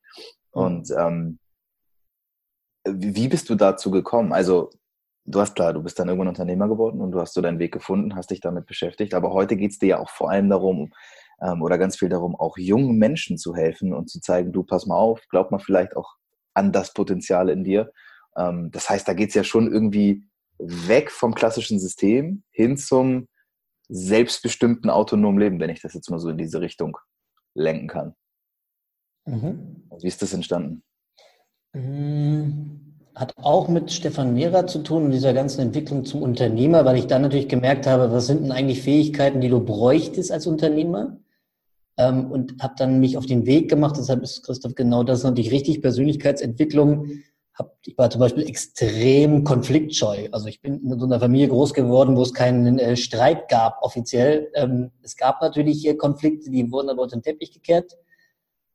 Und 0.52 0.90
ähm, 0.98 1.40
wie 2.86 3.28
bist 3.28 3.50
du 3.50 3.56
dazu 3.56 3.92
gekommen? 3.92 4.34
Also 4.34 4.70
du 5.26 5.40
hast 5.40 5.56
klar, 5.56 5.74
du 5.74 5.84
bist 5.84 6.00
dann 6.00 6.08
irgendwann 6.08 6.30
Unternehmer 6.30 6.68
geworden 6.68 7.00
und 7.00 7.12
du 7.12 7.20
hast 7.20 7.34
so 7.34 7.42
deinen 7.42 7.60
Weg 7.60 7.72
gefunden, 7.72 8.16
hast 8.16 8.32
dich 8.32 8.42
damit 8.42 8.66
beschäftigt. 8.66 9.14
Aber 9.14 9.32
heute 9.32 9.56
geht 9.56 9.72
es 9.72 9.80
dir 9.80 9.88
ja 9.88 10.00
auch 10.00 10.10
vor 10.10 10.30
allem 10.30 10.50
darum, 10.50 10.92
ähm, 11.42 11.62
oder 11.62 11.78
ganz 11.78 11.98
viel 11.98 12.10
darum, 12.10 12.36
auch 12.36 12.58
jungen 12.58 12.98
Menschen 12.98 13.38
zu 13.38 13.56
helfen 13.56 13.94
und 13.94 14.10
zu 14.10 14.20
zeigen, 14.20 14.52
du 14.52 14.64
pass 14.64 14.86
mal 14.86 14.96
auf, 14.96 15.22
glaub 15.30 15.52
mal 15.52 15.60
vielleicht 15.60 15.96
auch 15.96 16.16
an 16.54 16.72
das 16.72 16.94
Potenzial 16.94 17.50
in 17.50 17.64
dir. 17.64 17.92
Ähm, 18.36 18.72
das 18.72 18.90
heißt, 18.90 19.08
da 19.08 19.14
geht 19.14 19.30
es 19.30 19.36
ja 19.36 19.44
schon 19.44 19.72
irgendwie 19.72 20.24
weg 20.58 21.12
vom 21.12 21.34
klassischen 21.34 21.80
System 21.80 22.44
hin 22.52 22.78
zum 22.78 23.28
selbstbestimmten 23.90 24.90
autonomen 24.90 25.40
Leben, 25.40 25.60
wenn 25.60 25.70
ich 25.70 25.82
das 25.82 25.94
jetzt 25.94 26.10
mal 26.10 26.20
so 26.20 26.30
in 26.30 26.38
diese 26.38 26.62
Richtung 26.62 26.98
lenken 27.54 27.88
kann. 27.88 28.16
Mhm. 29.26 29.84
Wie 30.02 30.08
ist 30.08 30.22
das 30.22 30.34
entstanden? 30.34 30.84
Mhm. 31.74 32.80
hat 33.16 33.34
auch 33.38 33.70
mit 33.70 33.92
Stefan 33.92 34.34
Mehrer 34.34 34.68
zu 34.68 34.80
tun 34.80 35.06
und 35.06 35.12
dieser 35.12 35.34
ganzen 35.34 35.62
Entwicklung 35.62 36.06
zum 36.06 36.22
Unternehmer, 36.22 36.86
weil 36.86 36.98
ich 36.98 37.08
dann 37.08 37.22
natürlich 37.22 37.50
gemerkt 37.50 37.88
habe, 37.88 38.12
was 38.12 38.28
sind 38.28 38.44
denn 38.44 38.52
eigentlich 38.52 38.82
Fähigkeiten, 38.82 39.42
die 39.42 39.50
du 39.50 39.64
bräuchtest 39.64 40.32
als 40.32 40.48
Unternehmer? 40.48 41.18
Ähm, 41.98 42.32
und 42.32 42.62
habe 42.62 42.76
dann 42.78 43.00
mich 43.00 43.18
auf 43.18 43.26
den 43.26 43.46
Weg 43.46 43.70
gemacht, 43.70 43.96
deshalb 43.98 44.24
ist 44.24 44.44
Christoph 44.44 44.76
genau 44.76 45.04
das 45.04 45.24
natürlich 45.24 45.52
richtig, 45.52 45.82
Persönlichkeitsentwicklung. 45.82 47.22
Hab, 47.62 47.77
ich 47.86 47.98
war 47.98 48.10
zum 48.10 48.22
Beispiel 48.22 48.48
extrem 48.48 49.44
konfliktscheu. 49.44 50.30
Also 50.32 50.48
ich 50.48 50.62
bin 50.62 50.82
in 50.82 51.00
so 51.00 51.06
einer 51.06 51.20
Familie 51.20 51.48
groß 51.48 51.74
geworden, 51.74 52.18
wo 52.18 52.24
es 52.24 52.34
keinen 52.34 52.80
äh, 52.80 52.96
Streit 52.96 53.50
gab 53.50 53.82
offiziell. 53.82 54.51
Ähm, 54.56 54.91
es 55.03 55.15
gab 55.15 55.41
natürlich 55.41 55.80
hier 55.80 55.98
Konflikte, 55.98 56.50
die 56.50 56.72
wurden 56.72 56.89
aber 56.89 57.03
unter 57.03 57.18
den 57.18 57.24
Teppich 57.24 57.51
gekehrt 57.51 57.98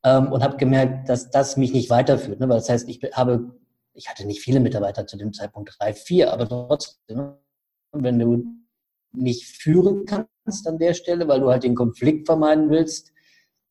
ähm, 0.03 0.31
und 0.31 0.41
habe 0.41 0.57
gemerkt, 0.57 1.09
dass 1.09 1.29
das 1.29 1.57
mich 1.57 1.73
nicht 1.73 1.89
weiterführt. 1.89 2.39
Ne? 2.39 2.47
Weil 2.47 2.57
das 2.57 2.69
heißt, 2.69 2.87
ich 2.87 3.01
habe 3.13 3.51
ich 3.97 4.07
hatte 4.07 4.25
nicht 4.25 4.41
viele 4.41 4.59
Mitarbeiter 4.59 5.05
zu 5.07 5.17
dem 5.17 5.33
Zeitpunkt, 5.33 5.75
drei, 5.79 5.93
vier, 5.93 6.31
aber 6.31 6.47
trotzdem, 6.47 7.33
wenn 7.91 8.19
du 8.19 8.43
nicht 9.11 9.45
führen 9.45 10.05
kannst 10.05 10.67
an 10.67 10.77
der 10.77 10.93
Stelle, 10.93 11.27
weil 11.27 11.39
du 11.39 11.49
halt 11.49 11.63
den 11.63 11.75
Konflikt 11.75 12.27
vermeiden 12.27 12.69
willst, 12.69 13.11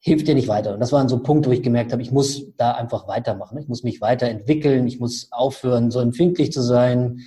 hilft 0.06 0.28
dir 0.28 0.36
nicht 0.36 0.46
weiter. 0.46 0.72
Und 0.72 0.78
das 0.78 0.92
waren 0.92 1.08
so 1.08 1.18
Punkte, 1.18 1.48
wo 1.48 1.52
ich 1.52 1.64
gemerkt 1.64 1.90
habe, 1.90 2.00
ich 2.00 2.12
muss 2.12 2.46
da 2.56 2.70
einfach 2.72 3.08
weitermachen. 3.08 3.58
Ich 3.58 3.66
muss 3.66 3.82
mich 3.82 4.00
weiterentwickeln, 4.00 4.86
ich 4.86 5.00
muss 5.00 5.32
aufhören, 5.32 5.90
so 5.90 5.98
empfindlich 5.98 6.52
zu 6.52 6.62
sein. 6.62 7.22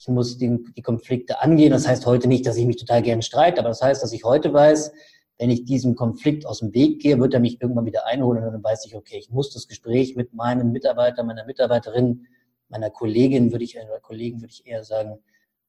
Ich 0.00 0.08
muss 0.08 0.36
die, 0.36 0.58
die 0.76 0.82
Konflikte 0.82 1.40
angehen. 1.40 1.70
Das 1.70 1.86
heißt 1.86 2.06
heute 2.06 2.26
nicht, 2.26 2.44
dass 2.44 2.56
ich 2.56 2.66
mich 2.66 2.74
total 2.76 3.02
gern 3.02 3.22
streite, 3.22 3.60
aber 3.60 3.68
das 3.68 3.82
heißt, 3.82 4.02
dass 4.02 4.12
ich 4.12 4.24
heute 4.24 4.52
weiß, 4.52 4.90
wenn 5.38 5.48
ich 5.48 5.64
diesem 5.64 5.94
Konflikt 5.94 6.44
aus 6.44 6.58
dem 6.58 6.74
Weg 6.74 7.00
gehe, 7.02 7.20
wird 7.20 7.34
er 7.34 7.40
mich 7.40 7.62
irgendwann 7.62 7.86
wieder 7.86 8.04
einholen 8.04 8.42
und 8.42 8.52
dann 8.52 8.64
weiß 8.64 8.84
ich, 8.86 8.96
okay, 8.96 9.16
ich 9.16 9.30
muss 9.30 9.52
das 9.52 9.68
Gespräch 9.68 10.16
mit 10.16 10.34
meinem 10.34 10.72
Mitarbeiter, 10.72 11.22
meiner 11.22 11.44
Mitarbeiterin 11.44 12.26
meiner 12.68 12.90
Kollegin 12.90 13.52
würde 13.52 13.62
ich, 13.62 13.76
oder 13.76 14.00
Kollegen 14.00 14.40
würde 14.40 14.52
ich 14.52 14.66
eher 14.66 14.82
sagen, 14.82 15.20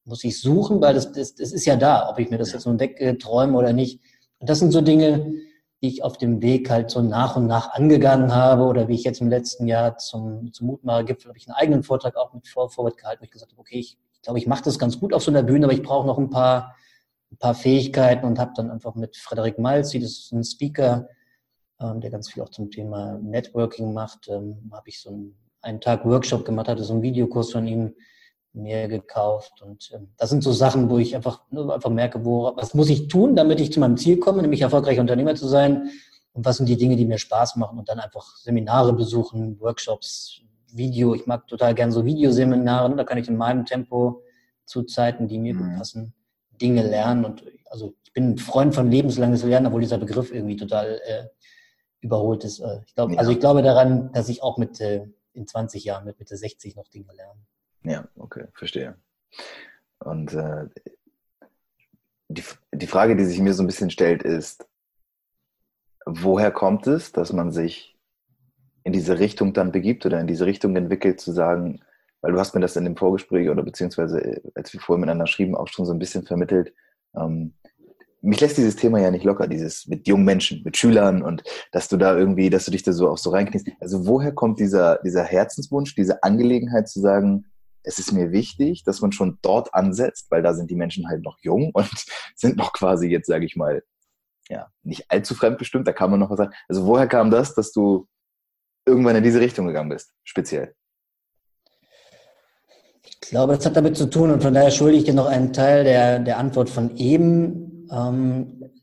muss 0.04 0.24
ich 0.24 0.42
suchen, 0.42 0.82
weil 0.82 0.96
das, 0.96 1.12
das, 1.12 1.36
das 1.36 1.52
ist 1.52 1.66
ja 1.66 1.76
da, 1.76 2.10
ob 2.10 2.18
ich 2.18 2.32
mir 2.32 2.40
das 2.40 2.54
jetzt 2.54 2.66
nun 2.66 2.80
wegträume 2.80 3.56
oder 3.56 3.72
nicht. 3.72 4.02
Und 4.40 4.50
das 4.50 4.60
sind 4.60 4.72
so 4.72 4.82
Dinge, 4.82 5.36
die 5.82 5.88
ich 5.88 6.04
auf 6.04 6.18
dem 6.18 6.42
Weg 6.42 6.70
halt 6.70 6.90
so 6.90 7.02
nach 7.02 7.36
und 7.36 7.48
nach 7.48 7.74
angegangen 7.74 8.34
habe 8.34 8.64
oder 8.64 8.88
wie 8.88 8.96
ich 8.96 9.04
jetzt 9.04 9.22
im 9.22 9.30
letzten 9.30 9.68
Jahr 9.68 9.98
zum, 9.98 10.52
zum 10.54 10.68
Mutmacher-Gipfel 10.68 11.30
habe 11.30 11.38
ich 11.38 11.48
einen 11.48 11.56
eigenen 11.56 11.84
Vortrag 11.84 12.16
auch 12.16 12.34
mit 12.34 12.48
Vorwort 12.48 12.98
gehalten, 12.98 13.22
wo 13.22 13.26
ich 13.26 13.32
gesagt 13.32 13.52
habe, 13.52 13.62
okay, 13.62 13.80
ich, 13.80 13.98
glaube, 14.24 14.40
ich 14.40 14.48
mache 14.48 14.64
das 14.64 14.80
ganz 14.80 15.00
gut 15.00 15.14
auf 15.14 15.24
so 15.24 15.32
einer 15.32 15.44
Bühne, 15.44 15.66
aber 15.66 15.74
ich 15.74 15.84
brauche 15.84 16.08
noch 16.08 16.18
ein 16.18 16.30
paar, 16.30 16.76
ein 17.32 17.38
paar 17.38 17.54
Fähigkeiten 17.54 18.26
und 18.26 18.40
habe 18.40 18.54
dann 18.56 18.72
einfach 18.72 18.96
mit 18.96 19.18
Frederik 19.18 19.60
Malzi, 19.60 20.00
das 20.00 20.12
ist 20.12 20.32
ein 20.32 20.44
Speaker, 20.44 21.08
ähm, 21.80 22.02
der 22.02 22.10
ganz 22.10 22.32
viel 22.32 22.42
auch 22.42 22.50
zum 22.50 22.72
Thema 22.72 23.20
Networking 23.22 23.94
macht, 23.94 24.28
ähm, 24.30 24.72
habe 24.74 24.90
ich 24.90 25.00
so 25.00 25.12
ein 25.12 25.36
einen 25.66 25.82
Tag 25.82 26.06
Workshop 26.06 26.46
gemacht, 26.46 26.68
hatte 26.68 26.84
so 26.84 26.94
einen 26.94 27.02
Videokurs 27.02 27.52
von 27.52 27.68
ihm 27.68 27.96
mir 28.56 28.88
gekauft. 28.88 29.62
Und 29.62 29.92
äh, 29.94 30.00
das 30.18 30.30
sind 30.30 30.44
so 30.44 30.52
Sachen, 30.52 30.90
wo 30.90 30.98
ich 30.98 31.16
einfach, 31.16 31.42
ne, 31.52 31.74
einfach 31.74 31.90
merke, 31.90 32.26
wo, 32.26 32.56
was 32.56 32.74
muss 32.74 32.90
ich 32.90 33.08
tun, 33.08 33.36
damit 33.36 33.60
ich 33.60 33.72
zu 33.72 33.80
meinem 33.80 33.98
Ziel 33.98 34.18
komme, 34.18 34.42
nämlich 34.42 34.62
erfolgreicher 34.62 35.02
Unternehmer 35.02 35.36
zu 35.36 35.48
sein. 35.48 35.90
Und 36.34 36.46
was 36.46 36.58
sind 36.58 36.68
die 36.68 36.78
Dinge, 36.78 36.96
die 36.96 37.06
mir 37.06 37.18
Spaß 37.18 37.56
machen 37.56 37.80
und 37.80 37.88
dann 37.88 38.00
einfach 38.00 38.36
Seminare 38.38 38.94
besuchen, 38.94 39.60
Workshops, 39.60 40.42
Video. 40.74 41.16
Ich 41.16 41.26
mag 41.26 41.48
total 41.48 41.74
gern 41.74 41.92
so 41.92 42.06
Videoseminare. 42.06 42.90
Ne? 42.90 42.96
Da 42.98 43.04
kann 43.04 43.18
ich 43.18 43.28
in 43.28 43.38
meinem 43.38 43.66
Tempo 43.66 44.22
zu 44.66 44.84
Zeiten, 44.84 45.28
die 45.28 45.38
mir 45.38 45.54
mhm. 45.54 45.60
gut 45.60 45.78
passen, 45.78 46.14
Dinge 46.62 46.84
lernen. 46.84 47.26
Und 47.26 47.44
also 47.70 47.94
ich 48.04 48.14
bin 48.14 48.32
ein 48.32 48.38
Freund 48.38 48.76
von 48.76 48.92
lebenslanges 48.92 49.44
Lernen, 49.44 49.68
obwohl 49.68 49.82
dieser 49.82 49.98
Begriff 49.98 50.34
irgendwie 50.34 50.58
total 50.58 51.00
äh, 51.06 51.28
überholt 52.02 52.44
ist. 52.44 52.60
Äh, 52.60 52.82
ich 52.86 52.96
glaube, 52.96 53.14
ja. 53.14 53.20
also 53.20 53.32
ich 53.32 53.40
glaube 53.40 53.62
daran, 53.62 54.12
dass 54.12 54.30
ich 54.30 54.44
auch 54.44 54.58
mit 54.58 54.80
äh, 54.82 55.08
in 55.34 55.48
20 55.48 55.84
Jahren 55.84 56.06
mit 56.06 56.20
Mitte 56.20 56.36
60 56.36 56.76
noch 56.76 56.88
Dinge 56.88 57.14
lernen. 57.14 57.46
Ja, 57.86 58.08
okay, 58.16 58.46
verstehe. 58.54 58.96
Und 60.00 60.34
äh, 60.34 60.68
die, 62.28 62.44
die 62.74 62.88
Frage, 62.88 63.16
die 63.16 63.26
sich 63.26 63.40
mir 63.40 63.54
so 63.54 63.64
ein 63.64 63.68
bisschen 63.68 63.92
stellt, 63.92 64.24
ist, 64.24 64.68
woher 66.06 66.52
kommt 66.52 66.88
es, 66.88 67.12
dass 67.12 67.32
man 67.32 67.52
sich 67.52 67.98
in 68.84 68.94
diese 68.94 69.20
Richtung 69.20 69.54
dann 69.54 69.72
begibt 69.72 70.06
oder 70.06 70.20
in 70.20 70.28
diese 70.28 70.46
Richtung 70.46 70.76
entwickelt, 70.76 71.20
zu 71.20 71.32
sagen, 71.32 71.82
weil 72.22 72.32
du 72.32 72.40
hast 72.40 72.56
mir 72.56 72.62
das 72.62 72.76
in 72.76 72.86
dem 72.86 72.98
Vorgespräch 72.98 73.50
oder 73.50 73.64
beziehungsweise 73.64 74.20
äh, 74.20 74.42
als 74.56 74.74
wir 74.74 74.80
vorher 74.80 75.00
miteinander 75.00 75.28
schrieben, 75.28 75.56
auch 75.56 75.68
schon 75.68 75.86
so 75.86 75.94
ein 75.94 76.00
bisschen 76.00 76.26
vermittelt, 76.26 76.74
ähm, 77.16 77.54
mich 78.26 78.42
lässt 78.42 78.58
dieses 78.58 78.76
Thema 78.76 79.00
ja 79.00 79.12
nicht 79.12 79.24
locker, 79.24 79.48
dieses 79.48 79.86
mit 79.88 80.08
jungen 80.08 80.26
Menschen, 80.26 80.64
mit 80.64 80.76
Schülern 80.78 81.22
und 81.22 81.44
dass 81.72 81.88
du 81.88 81.98
da 81.98 82.18
irgendwie, 82.18 82.50
dass 82.50 82.66
du 82.66 82.72
dich 82.72 82.82
da 82.82 82.92
so 82.92 83.10
auch 83.10 83.20
so 83.20 83.30
reinkniest. 83.30 83.68
Also 83.80 84.08
woher 84.08 84.32
kommt 84.32 84.60
dieser, 84.60 85.00
dieser 85.04 85.24
Herzenswunsch, 85.24 85.94
diese 85.94 86.24
Angelegenheit 86.24 86.90
zu 86.90 87.00
sagen, 87.00 87.46
es 87.86 88.00
ist 88.00 88.12
mir 88.12 88.32
wichtig, 88.32 88.84
dass 88.84 89.02
man 89.02 89.12
schon 89.12 89.38
dort 89.42 89.74
ansetzt, 89.74 90.28
weil 90.30 90.42
da 90.42 90.54
sind 90.54 90.70
die 90.70 90.76
Menschen 90.76 91.08
halt 91.08 91.24
noch 91.24 91.38
jung 91.42 91.72
und 91.74 91.90
sind 92.36 92.58
noch 92.58 92.74
quasi 92.74 93.08
jetzt, 93.08 93.28
sage 93.28 93.46
ich 93.46 93.56
mal, 93.56 93.84
ja, 94.50 94.68
nicht 94.84 95.10
allzu 95.10 95.34
fremdbestimmt, 95.34 95.88
da 95.88 95.94
kann 95.94 96.12
man 96.12 96.20
noch 96.20 96.30
was 96.30 96.38
sagen. 96.38 96.54
Also 96.68 96.86
woher 96.86 97.08
kam 97.08 97.32
das, 97.32 97.56
dass 97.56 97.72
du 97.72 98.08
irgendwann 98.86 99.16
in 99.16 99.24
diese 99.24 99.40
Richtung 99.40 99.68
gegangen 99.68 99.90
bist, 99.90 100.14
speziell? 100.24 100.76
Ich 103.04 103.30
glaube, 103.30 103.56
das 103.56 103.66
hat 103.66 103.76
damit 103.76 103.98
zu 103.98 104.10
tun 104.10 104.32
und 104.32 104.44
von 104.44 104.54
daher 104.54 104.70
schulde 104.72 104.98
ich 104.98 105.04
dir 105.04 105.14
noch 105.14 105.26
einen 105.26 105.52
Teil 105.52 105.84
der, 105.84 106.20
der 106.20 106.38
Antwort 106.38 106.70
von 106.70 106.96
eben 106.96 107.88
ähm, 107.92 108.75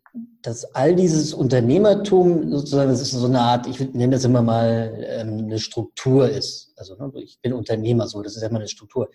dass 0.42 0.64
all 0.74 0.94
dieses 0.94 1.32
Unternehmertum 1.32 2.50
sozusagen, 2.50 2.90
das 2.90 3.00
ist 3.00 3.12
so 3.12 3.26
eine 3.26 3.40
Art, 3.40 3.66
ich 3.66 3.80
nenne 3.94 4.10
das 4.12 4.24
immer 4.24 4.42
mal 4.42 4.92
ähm, 5.08 5.38
eine 5.38 5.58
Struktur 5.58 6.28
ist. 6.28 6.74
Also 6.76 6.96
ne, 6.96 7.10
ich 7.16 7.40
bin 7.40 7.52
Unternehmer, 7.52 8.06
so, 8.08 8.20
das 8.22 8.36
ist 8.36 8.42
immer 8.42 8.58
eine 8.58 8.68
Struktur. 8.68 9.08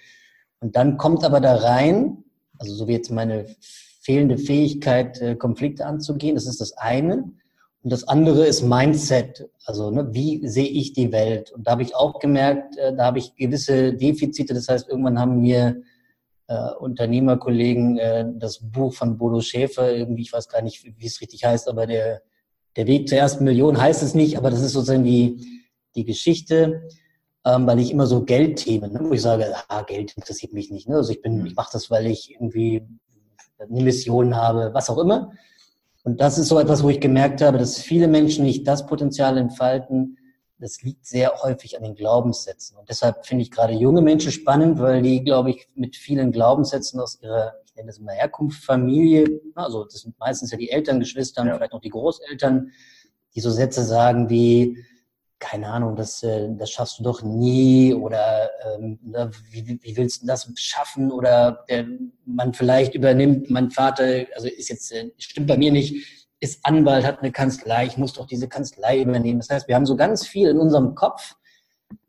Und 0.60 0.76
dann 0.76 0.98
kommt 0.98 1.24
aber 1.24 1.40
da 1.40 1.56
rein, 1.56 2.24
also 2.58 2.74
so 2.74 2.88
wie 2.88 2.94
jetzt 2.94 3.12
meine 3.12 3.46
fehlende 4.02 4.38
Fähigkeit, 4.38 5.22
äh, 5.22 5.36
Konflikte 5.36 5.86
anzugehen, 5.86 6.36
das 6.36 6.48
ist 6.48 6.62
das 6.62 6.74
eine. 6.78 7.32
Und 7.84 7.94
das 7.94 8.08
andere 8.08 8.48
ist 8.48 8.64
Mindset. 8.64 9.50
Also 9.66 9.92
ne, 9.92 10.10
wie 10.14 10.48
sehe 10.48 10.68
ich 10.68 10.94
die 10.94 11.12
Welt? 11.12 11.52
Und 11.52 11.68
da 11.68 11.72
habe 11.72 11.84
ich 11.84 11.96
auch 11.96 12.20
gemerkt, 12.20 12.76
äh, 12.78 12.96
da 12.96 13.06
habe 13.06 13.20
ich 13.20 13.36
gewisse 13.36 13.94
Defizite. 13.94 14.56
Das 14.56 14.68
heißt, 14.68 14.90
irgendwann 14.90 15.20
haben 15.20 15.42
mir 15.42 15.84
äh, 16.48 16.72
Unternehmerkollegen 16.80 17.98
äh, 17.98 18.26
das 18.36 18.60
Buch 18.60 18.94
von 18.94 19.18
Bodo 19.18 19.42
Schäfer, 19.42 19.94
irgendwie, 19.94 20.22
ich 20.22 20.34
weiß 20.34 20.50
gar 20.50 20.62
nicht, 20.62 20.84
wie, 20.84 21.06
es 21.06 21.22
richtig 21.22 21.44
heißt, 21.44 21.68
aber 21.68 21.86
der, 21.86 22.22
der 22.76 22.88
Weg 22.88 23.10
zur 23.10 23.18
ersten 23.18 23.44
Million 23.44 23.80
heißt 23.80 24.02
es 24.04 24.14
nicht, 24.14 24.38
aber 24.38 24.50
das 24.50 24.62
ist 24.62 24.74
sozusagen 24.74 25.04
die, 25.04 25.64
die 25.96 26.06
Geschichte, 26.06 26.88
ähm, 27.46 27.68
weil 27.68 27.80
ich 27.80 27.92
immer 27.92 28.08
so 28.08 28.24
Geldthemen, 28.24 28.94
ne, 28.94 29.00
wo 29.04 29.14
ich 29.14 29.22
sage, 29.22 29.54
ah, 29.68 29.82
Geld 29.84 30.14
interessiert 30.16 30.54
mich 30.54 30.72
nicht. 30.72 30.88
Ne? 30.88 30.96
Also 30.96 31.12
ich 31.12 31.22
bin, 31.22 31.40
mhm. 31.40 31.46
ich 31.48 31.56
mache 31.56 31.72
das, 31.74 31.90
weil 31.92 32.08
ich 32.08 32.32
irgendwie 32.32 32.84
eine 33.60 33.84
Mission 33.84 34.36
habe, 34.36 34.72
was 34.74 34.90
auch 34.90 34.98
immer. 34.98 35.32
Und 36.04 36.22
das 36.22 36.38
ist 36.38 36.48
so 36.48 36.60
etwas, 36.60 36.84
wo 36.84 36.90
ich 36.90 37.02
gemerkt 37.02 37.42
habe, 37.42 37.58
dass 37.58 37.80
viele 37.80 38.08
Menschen 38.08 38.46
nicht 38.46 38.66
das 38.68 38.86
Potenzial 38.86 39.38
entfalten, 39.38 40.18
das 40.60 40.82
liegt 40.82 41.06
sehr 41.06 41.32
häufig 41.44 41.78
an 41.78 41.84
den 41.84 41.96
Glaubenssätzen. 41.96 42.78
Und 42.78 42.90
deshalb 42.90 43.26
finde 43.26 43.44
ich 43.44 43.52
gerade 43.52 43.74
junge 43.74 44.02
Menschen 44.02 44.32
spannend, 44.32 44.80
weil 44.80 45.02
die, 45.02 45.24
glaube 45.24 45.52
ich, 45.52 45.68
mit 45.76 45.96
vielen 45.96 46.32
Glaubenssätzen 46.32 47.00
aus 47.00 47.20
ihrer, 47.22 47.54
ich 47.66 47.76
nenne 47.76 47.88
das 47.88 48.00
immer 48.00 48.14
Herkunft, 48.14 48.64
Familie, 48.64 49.42
also 49.56 49.84
das 49.84 50.02
sind 50.02 50.18
meistens 50.20 50.52
ja 50.52 50.58
die 50.58 50.72
Eltern, 50.72 51.00
Geschwister, 51.00 51.46
ja. 51.46 51.56
vielleicht 51.56 51.74
noch 51.74 51.82
die 51.82 51.90
Großeltern, 51.90 52.72
die 53.36 53.42
so 53.42 53.52
Sätze 53.52 53.84
sagen 53.84 54.30
wie, 54.30 54.84
keine 55.40 55.68
Ahnung, 55.68 55.96
das, 55.96 56.24
äh, 56.24 56.50
das 56.58 56.72
schaffst 56.72 56.98
du 57.00 57.04
doch 57.04 57.22
nie 57.22 57.94
oder 57.94 58.50
ähm, 58.66 59.00
ne, 59.04 59.30
wie, 59.52 59.80
wie 59.82 59.98
willst 59.98 60.24
du 60.24 60.28
das 60.28 60.52
schaffen 60.56 61.12
oder 61.12 61.64
der, 61.70 61.86
man 62.26 62.54
vielleicht 62.54 62.96
übernimmt, 62.96 63.50
mein 63.50 63.70
Vater, 63.70 64.26
also 64.36 64.48
ist 64.48 64.70
jetzt, 64.70 64.92
äh, 64.92 65.12
stimmt 65.18 65.48
bei 65.48 65.58
mir 65.58 65.72
nicht, 65.72 66.27
ist 66.40 66.60
Anwalt, 66.64 67.06
hat 67.06 67.22
eine 67.22 67.32
Kanzlei, 67.32 67.86
ich 67.86 67.98
muss 67.98 68.14
doch 68.14 68.28
diese 68.28 68.48
Kanzlei 68.48 69.02
übernehmen. 69.02 69.40
Das 69.40 69.50
heißt, 69.50 69.68
wir 69.68 69.76
haben 69.76 69.86
so 69.86 69.96
ganz 69.96 70.28
viel 70.28 70.50
in 70.50 70.60
unserem 70.60 70.94
Kopf, 70.96 71.36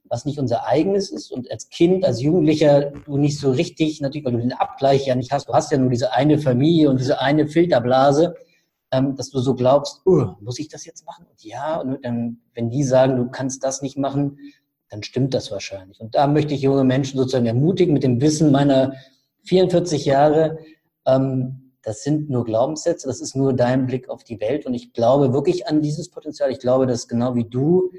was 0.04 0.24
nicht 0.24 0.38
unser 0.38 0.66
eigenes 0.66 1.10
ist 1.10 1.30
und 1.30 1.50
als 1.50 1.68
Kind, 1.68 2.04
als 2.04 2.20
Jugendlicher 2.20 2.92
du 3.04 3.16
nicht 3.16 3.38
so 3.38 3.50
richtig, 3.50 4.00
natürlich, 4.00 4.24
weil 4.24 4.32
du 4.32 4.38
den 4.38 4.52
Abgleich 4.52 5.06
ja 5.06 5.14
nicht 5.14 5.32
hast, 5.32 5.48
du 5.48 5.52
hast 5.52 5.70
ja 5.70 5.78
nur 5.78 5.90
diese 5.90 6.12
eine 6.12 6.38
Familie 6.38 6.90
und 6.90 7.00
diese 7.00 7.20
eine 7.20 7.46
Filterblase, 7.46 8.34
ähm, 8.90 9.16
dass 9.16 9.30
du 9.30 9.40
so 9.40 9.54
glaubst, 9.54 10.00
oh, 10.06 10.34
muss 10.40 10.58
ich 10.58 10.68
das 10.68 10.84
jetzt 10.84 11.04
machen? 11.04 11.26
Und 11.30 11.44
ja, 11.44 11.76
und 11.80 12.04
dann, 12.04 12.38
wenn 12.54 12.70
die 12.70 12.84
sagen, 12.84 13.16
du 13.16 13.30
kannst 13.30 13.64
das 13.64 13.82
nicht 13.82 13.98
machen, 13.98 14.38
dann 14.88 15.02
stimmt 15.02 15.34
das 15.34 15.50
wahrscheinlich. 15.50 16.00
Und 16.00 16.14
da 16.14 16.26
möchte 16.26 16.54
ich 16.54 16.62
junge 16.62 16.84
Menschen 16.84 17.18
sozusagen 17.18 17.46
ermutigen, 17.46 17.92
mit 17.92 18.02
dem 18.02 18.20
Wissen 18.20 18.50
meiner 18.50 18.94
44 19.44 20.06
Jahre, 20.06 20.58
ähm, 21.06 21.67
das 21.82 22.02
sind 22.02 22.28
nur 22.28 22.44
Glaubenssätze, 22.44 23.06
das 23.06 23.20
ist 23.20 23.36
nur 23.36 23.54
dein 23.54 23.86
Blick 23.86 24.08
auf 24.08 24.24
die 24.24 24.40
Welt. 24.40 24.66
Und 24.66 24.74
ich 24.74 24.92
glaube 24.92 25.32
wirklich 25.32 25.66
an 25.66 25.80
dieses 25.80 26.10
Potenzial. 26.10 26.50
Ich 26.50 26.58
glaube, 26.58 26.86
dass 26.86 27.08
genau 27.08 27.34
wie 27.34 27.48
du 27.48 27.92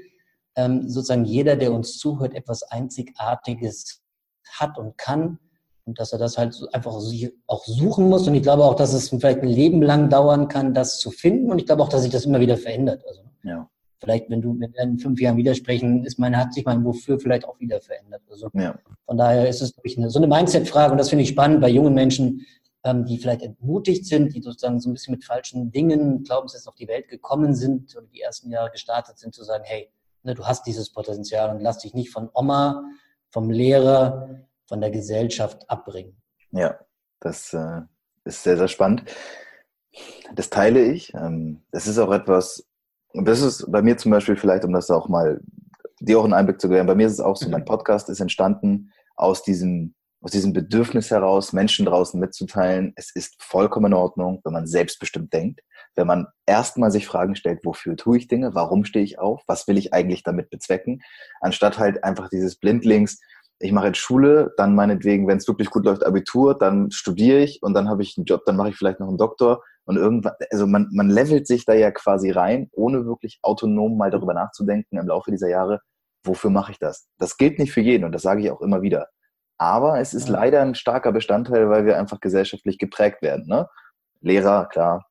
ähm, 0.56 0.88
sozusagen 0.88 1.24
jeder, 1.24 1.56
der 1.56 1.72
uns 1.72 1.98
zuhört, 1.98 2.34
etwas 2.34 2.62
Einzigartiges 2.62 4.02
hat 4.50 4.78
und 4.78 4.98
kann. 4.98 5.38
Und 5.86 5.98
dass 5.98 6.12
er 6.12 6.18
das 6.18 6.36
halt 6.36 6.56
einfach 6.72 6.92
auch 7.46 7.64
suchen 7.64 8.08
muss. 8.08 8.28
Und 8.28 8.34
ich 8.34 8.42
glaube 8.42 8.64
auch, 8.64 8.74
dass 8.76 8.92
es 8.92 9.08
vielleicht 9.08 9.40
ein 9.40 9.48
Leben 9.48 9.82
lang 9.82 10.10
dauern 10.10 10.48
kann, 10.48 10.74
das 10.74 10.98
zu 10.98 11.10
finden. 11.10 11.50
Und 11.50 11.58
ich 11.58 11.66
glaube 11.66 11.82
auch, 11.82 11.88
dass 11.88 12.02
sich 12.02 12.12
das 12.12 12.26
immer 12.26 12.38
wieder 12.38 12.56
verändert. 12.56 13.02
Also, 13.08 13.22
ja. 13.42 13.68
vielleicht, 13.98 14.28
wenn 14.30 14.42
du 14.42 14.54
wir 14.60 14.68
in 14.78 14.98
fünf 14.98 15.20
Jahren 15.20 15.38
widersprechen, 15.38 16.04
ist 16.04 16.18
mein, 16.18 16.36
hat 16.36 16.52
sich 16.52 16.64
mein 16.64 16.84
Wofür 16.84 17.18
vielleicht 17.18 17.46
auch 17.46 17.58
wieder 17.58 17.80
verändert. 17.80 18.22
Also 18.30 18.50
ja. 18.52 18.78
von 19.06 19.16
daher 19.16 19.48
ist 19.48 19.62
es 19.62 19.74
ich, 19.82 19.96
eine, 19.96 20.10
so 20.10 20.18
eine 20.18 20.28
Mindset-Frage 20.28 20.92
und 20.92 20.98
das 20.98 21.08
finde 21.08 21.24
ich 21.24 21.30
spannend 21.30 21.60
bei 21.60 21.70
jungen 21.70 21.94
Menschen, 21.94 22.46
ähm, 22.84 23.04
die 23.04 23.18
vielleicht 23.18 23.42
entmutigt 23.42 24.06
sind, 24.06 24.34
die 24.34 24.42
sozusagen 24.42 24.80
so 24.80 24.88
ein 24.88 24.92
bisschen 24.92 25.14
mit 25.14 25.24
falschen 25.24 25.70
Dingen, 25.70 26.22
Glaubenssätzen 26.24 26.68
auf 26.68 26.74
die 26.74 26.88
Welt 26.88 27.08
gekommen 27.08 27.54
sind 27.54 27.94
oder 27.96 28.06
die 28.06 28.20
ersten 28.20 28.50
Jahre 28.50 28.70
gestartet 28.70 29.18
sind, 29.18 29.34
zu 29.34 29.44
sagen, 29.44 29.64
hey, 29.66 29.90
ne, 30.22 30.34
du 30.34 30.46
hast 30.46 30.66
dieses 30.66 30.92
Potenzial 30.92 31.54
und 31.54 31.60
lass 31.60 31.78
dich 31.78 31.94
nicht 31.94 32.10
von 32.10 32.30
Oma, 32.32 32.84
vom 33.30 33.50
Lehrer, 33.50 34.46
von 34.66 34.80
der 34.80 34.90
Gesellschaft 34.90 35.68
abbringen. 35.68 36.16
Ja, 36.52 36.78
das 37.20 37.52
äh, 37.52 37.82
ist 38.24 38.42
sehr, 38.42 38.56
sehr 38.56 38.68
spannend. 38.68 39.04
Das 40.34 40.50
teile 40.50 40.82
ich. 40.82 41.12
Ähm, 41.14 41.62
das 41.70 41.86
ist 41.86 41.98
auch 41.98 42.12
etwas, 42.12 42.66
und 43.12 43.26
das 43.26 43.40
ist 43.40 43.70
bei 43.70 43.82
mir 43.82 43.96
zum 43.98 44.12
Beispiel 44.12 44.36
vielleicht, 44.36 44.64
um 44.64 44.72
das 44.72 44.90
auch 44.90 45.08
mal 45.08 45.40
dir 46.00 46.18
auch 46.18 46.24
einen 46.24 46.32
Einblick 46.32 46.60
zu 46.60 46.68
geben, 46.68 46.86
bei 46.86 46.94
mir 46.94 47.06
ist 47.06 47.14
es 47.14 47.20
auch 47.20 47.36
so, 47.36 47.48
mein 47.48 47.64
Podcast 47.66 48.08
ist 48.08 48.20
entstanden 48.20 48.92
aus 49.16 49.42
diesem, 49.42 49.94
aus 50.22 50.32
diesem 50.32 50.52
Bedürfnis 50.52 51.10
heraus, 51.10 51.52
Menschen 51.52 51.86
draußen 51.86 52.20
mitzuteilen, 52.20 52.92
es 52.96 53.10
ist 53.14 53.42
vollkommen 53.42 53.86
in 53.86 53.94
Ordnung, 53.94 54.40
wenn 54.44 54.52
man 54.52 54.66
selbstbestimmt 54.66 55.32
denkt, 55.32 55.60
wenn 55.96 56.06
man 56.06 56.26
erstmal 56.46 56.90
sich 56.90 57.06
Fragen 57.06 57.36
stellt, 57.36 57.64
wofür 57.64 57.96
tue 57.96 58.18
ich 58.18 58.28
Dinge, 58.28 58.54
warum 58.54 58.84
stehe 58.84 59.04
ich 59.04 59.18
auf, 59.18 59.42
was 59.46 59.66
will 59.66 59.78
ich 59.78 59.94
eigentlich 59.94 60.22
damit 60.22 60.50
bezwecken, 60.50 61.02
anstatt 61.40 61.78
halt 61.78 62.04
einfach 62.04 62.28
dieses 62.28 62.56
Blindlings, 62.56 63.18
ich 63.62 63.72
mache 63.72 63.88
jetzt 63.88 63.98
Schule, 63.98 64.54
dann 64.56 64.74
meinetwegen, 64.74 65.28
wenn 65.28 65.36
es 65.36 65.46
wirklich 65.46 65.68
gut 65.68 65.84
läuft, 65.84 66.04
Abitur, 66.04 66.56
dann 66.58 66.90
studiere 66.90 67.40
ich 67.40 67.62
und 67.62 67.74
dann 67.74 67.88
habe 67.88 68.02
ich 68.02 68.16
einen 68.16 68.24
Job, 68.24 68.42
dann 68.46 68.56
mache 68.56 68.70
ich 68.70 68.76
vielleicht 68.76 69.00
noch 69.00 69.08
einen 69.08 69.18
Doktor 69.18 69.62
und 69.84 69.96
irgendwann, 69.96 70.32
also 70.50 70.66
man, 70.66 70.88
man 70.92 71.10
levelt 71.10 71.46
sich 71.46 71.64
da 71.64 71.74
ja 71.74 71.90
quasi 71.90 72.30
rein, 72.30 72.68
ohne 72.72 73.04
wirklich 73.04 73.38
autonom 73.42 73.98
mal 73.98 74.10
darüber 74.10 74.32
nachzudenken 74.32 74.98
im 74.98 75.06
Laufe 75.06 75.30
dieser 75.30 75.48
Jahre, 75.48 75.80
wofür 76.24 76.50
mache 76.50 76.72
ich 76.72 76.78
das? 76.78 77.08
Das 77.18 77.36
gilt 77.36 77.58
nicht 77.58 77.72
für 77.72 77.80
jeden 77.80 78.04
und 78.04 78.12
das 78.12 78.22
sage 78.22 78.42
ich 78.42 78.50
auch 78.50 78.62
immer 78.62 78.82
wieder. 78.82 79.08
Aber 79.60 80.00
es 80.00 80.14
ist 80.14 80.28
ja. 80.28 80.36
leider 80.36 80.62
ein 80.62 80.74
starker 80.74 81.12
Bestandteil, 81.12 81.68
weil 81.68 81.84
wir 81.84 81.98
einfach 81.98 82.20
gesellschaftlich 82.20 82.78
geprägt 82.78 83.20
werden. 83.20 83.44
Ne? 83.46 83.68
Lehrer, 84.22 84.66
klar, 84.66 85.06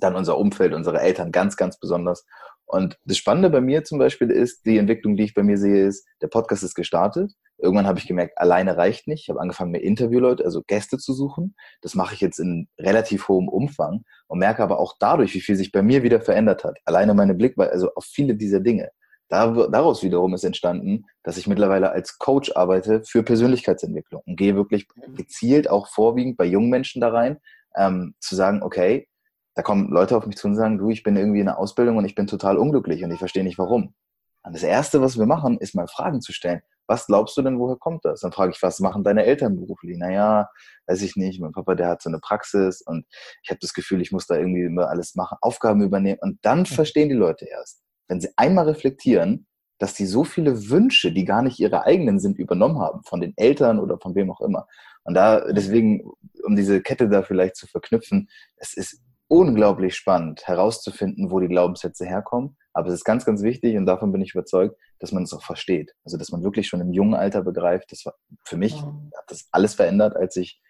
dann 0.00 0.16
unser 0.16 0.38
Umfeld, 0.38 0.72
unsere 0.72 1.00
Eltern 1.00 1.32
ganz, 1.32 1.58
ganz 1.58 1.78
besonders. 1.78 2.24
Und 2.64 2.98
das 3.04 3.18
Spannende 3.18 3.50
bei 3.50 3.60
mir 3.60 3.84
zum 3.84 3.98
Beispiel 3.98 4.30
ist, 4.30 4.64
die 4.64 4.78
Entwicklung, 4.78 5.16
die 5.16 5.24
ich 5.24 5.34
bei 5.34 5.42
mir 5.42 5.58
sehe, 5.58 5.86
ist, 5.86 6.06
der 6.22 6.28
Podcast 6.28 6.62
ist 6.62 6.74
gestartet. 6.74 7.34
Irgendwann 7.58 7.86
habe 7.86 7.98
ich 7.98 8.06
gemerkt, 8.06 8.38
alleine 8.38 8.78
reicht 8.78 9.06
nicht. 9.06 9.24
Ich 9.24 9.28
habe 9.28 9.42
angefangen, 9.42 9.72
mir 9.72 9.82
Interviewleute, 9.82 10.46
also 10.46 10.62
Gäste 10.66 10.96
zu 10.96 11.12
suchen. 11.12 11.54
Das 11.82 11.94
mache 11.94 12.14
ich 12.14 12.22
jetzt 12.22 12.38
in 12.38 12.68
relativ 12.80 13.28
hohem 13.28 13.48
Umfang 13.48 14.04
und 14.28 14.38
merke 14.38 14.62
aber 14.62 14.78
auch 14.78 14.94
dadurch, 14.98 15.34
wie 15.34 15.42
viel 15.42 15.56
sich 15.56 15.72
bei 15.72 15.82
mir 15.82 16.02
wieder 16.02 16.22
verändert 16.22 16.64
hat. 16.64 16.78
Alleine 16.86 17.12
meine 17.12 17.34
Blickweise, 17.34 17.70
also 17.70 17.90
auf 17.96 18.06
viele 18.06 18.34
dieser 18.34 18.60
Dinge. 18.60 18.92
Daraus 19.28 20.02
wiederum 20.02 20.34
ist 20.34 20.44
entstanden, 20.44 21.06
dass 21.22 21.36
ich 21.36 21.46
mittlerweile 21.46 21.90
als 21.90 22.18
Coach 22.18 22.52
arbeite 22.54 23.02
für 23.04 23.22
Persönlichkeitsentwicklung 23.22 24.22
und 24.26 24.36
gehe 24.36 24.54
wirklich 24.54 24.86
gezielt 25.16 25.68
auch 25.68 25.88
vorwiegend 25.88 26.36
bei 26.36 26.44
jungen 26.44 26.70
Menschen 26.70 27.00
da 27.00 27.08
rein, 27.08 27.38
ähm, 27.76 28.14
zu 28.20 28.36
sagen, 28.36 28.62
okay, 28.62 29.08
da 29.54 29.62
kommen 29.62 29.90
Leute 29.90 30.16
auf 30.16 30.26
mich 30.26 30.36
zu 30.36 30.48
und 30.48 30.56
sagen, 30.56 30.78
du, 30.78 30.90
ich 30.90 31.02
bin 31.02 31.16
irgendwie 31.16 31.40
in 31.40 31.46
der 31.46 31.58
Ausbildung 31.58 31.96
und 31.96 32.04
ich 32.04 32.14
bin 32.14 32.26
total 32.26 32.58
unglücklich 32.58 33.04
und 33.04 33.10
ich 33.10 33.18
verstehe 33.18 33.44
nicht 33.44 33.58
warum. 33.58 33.94
Und 34.42 34.54
das 34.54 34.62
Erste, 34.62 35.00
was 35.00 35.18
wir 35.18 35.26
machen, 35.26 35.58
ist 35.58 35.74
mal 35.74 35.88
Fragen 35.88 36.20
zu 36.20 36.32
stellen. 36.32 36.60
Was 36.86 37.06
glaubst 37.06 37.34
du 37.36 37.42
denn, 37.42 37.58
woher 37.58 37.76
kommt 37.76 38.04
das? 38.04 38.20
Dann 38.20 38.32
frage 38.32 38.52
ich, 38.52 38.62
was 38.62 38.78
machen 38.78 39.04
deine 39.04 39.24
Eltern 39.24 39.56
beruflich? 39.56 39.96
Naja, 39.96 40.50
weiß 40.86 41.00
ich 41.00 41.16
nicht. 41.16 41.40
Mein 41.40 41.52
Papa, 41.52 41.74
der 41.74 41.88
hat 41.88 42.02
so 42.02 42.10
eine 42.10 42.18
Praxis 42.18 42.82
und 42.82 43.06
ich 43.42 43.48
habe 43.48 43.58
das 43.60 43.72
Gefühl, 43.72 44.02
ich 44.02 44.12
muss 44.12 44.26
da 44.26 44.36
irgendwie 44.36 44.64
immer 44.64 44.88
alles 44.88 45.14
machen, 45.14 45.38
Aufgaben 45.40 45.80
übernehmen. 45.80 46.18
Und 46.20 46.40
dann 46.42 46.66
verstehen 46.66 47.08
die 47.08 47.14
Leute 47.14 47.46
erst, 47.46 47.82
wenn 48.08 48.20
sie 48.20 48.30
einmal 48.36 48.68
reflektieren, 48.68 49.46
dass 49.78 49.94
die 49.94 50.06
so 50.06 50.24
viele 50.24 50.70
Wünsche, 50.70 51.12
die 51.12 51.24
gar 51.24 51.42
nicht 51.42 51.58
ihre 51.58 51.84
eigenen 51.84 52.20
sind, 52.20 52.38
übernommen 52.38 52.78
haben, 52.78 53.02
von 53.04 53.20
den 53.20 53.34
Eltern 53.36 53.80
oder 53.80 53.98
von 53.98 54.14
wem 54.14 54.30
auch 54.30 54.40
immer. 54.40 54.66
Und 55.02 55.14
da, 55.14 55.52
deswegen, 55.52 56.02
um 56.44 56.56
diese 56.56 56.80
Kette 56.80 57.08
da 57.08 57.22
vielleicht 57.22 57.56
zu 57.56 57.66
verknüpfen, 57.66 58.28
es 58.56 58.74
ist 58.74 59.02
unglaublich 59.28 59.96
spannend 59.96 60.46
herauszufinden, 60.46 61.30
wo 61.30 61.40
die 61.40 61.48
Glaubenssätze 61.48 62.06
herkommen. 62.06 62.56
Aber 62.72 62.88
es 62.88 62.94
ist 62.94 63.04
ganz, 63.04 63.24
ganz 63.24 63.42
wichtig 63.42 63.76
und 63.76 63.86
davon 63.86 64.12
bin 64.12 64.20
ich 64.20 64.32
überzeugt, 64.34 64.76
dass 64.98 65.12
man 65.12 65.24
es 65.24 65.32
auch 65.32 65.42
versteht. 65.42 65.94
Also, 66.04 66.16
dass 66.16 66.30
man 66.30 66.42
wirklich 66.42 66.66
schon 66.66 66.80
im 66.80 66.92
jungen 66.92 67.14
Alter 67.14 67.42
begreift. 67.42 67.90
Das 67.92 68.04
war 68.04 68.14
für 68.44 68.56
mich, 68.56 68.74
hat 68.80 69.24
das 69.28 69.48
alles 69.52 69.74
verändert, 69.74 70.16
als 70.16 70.36
ich 70.36 70.60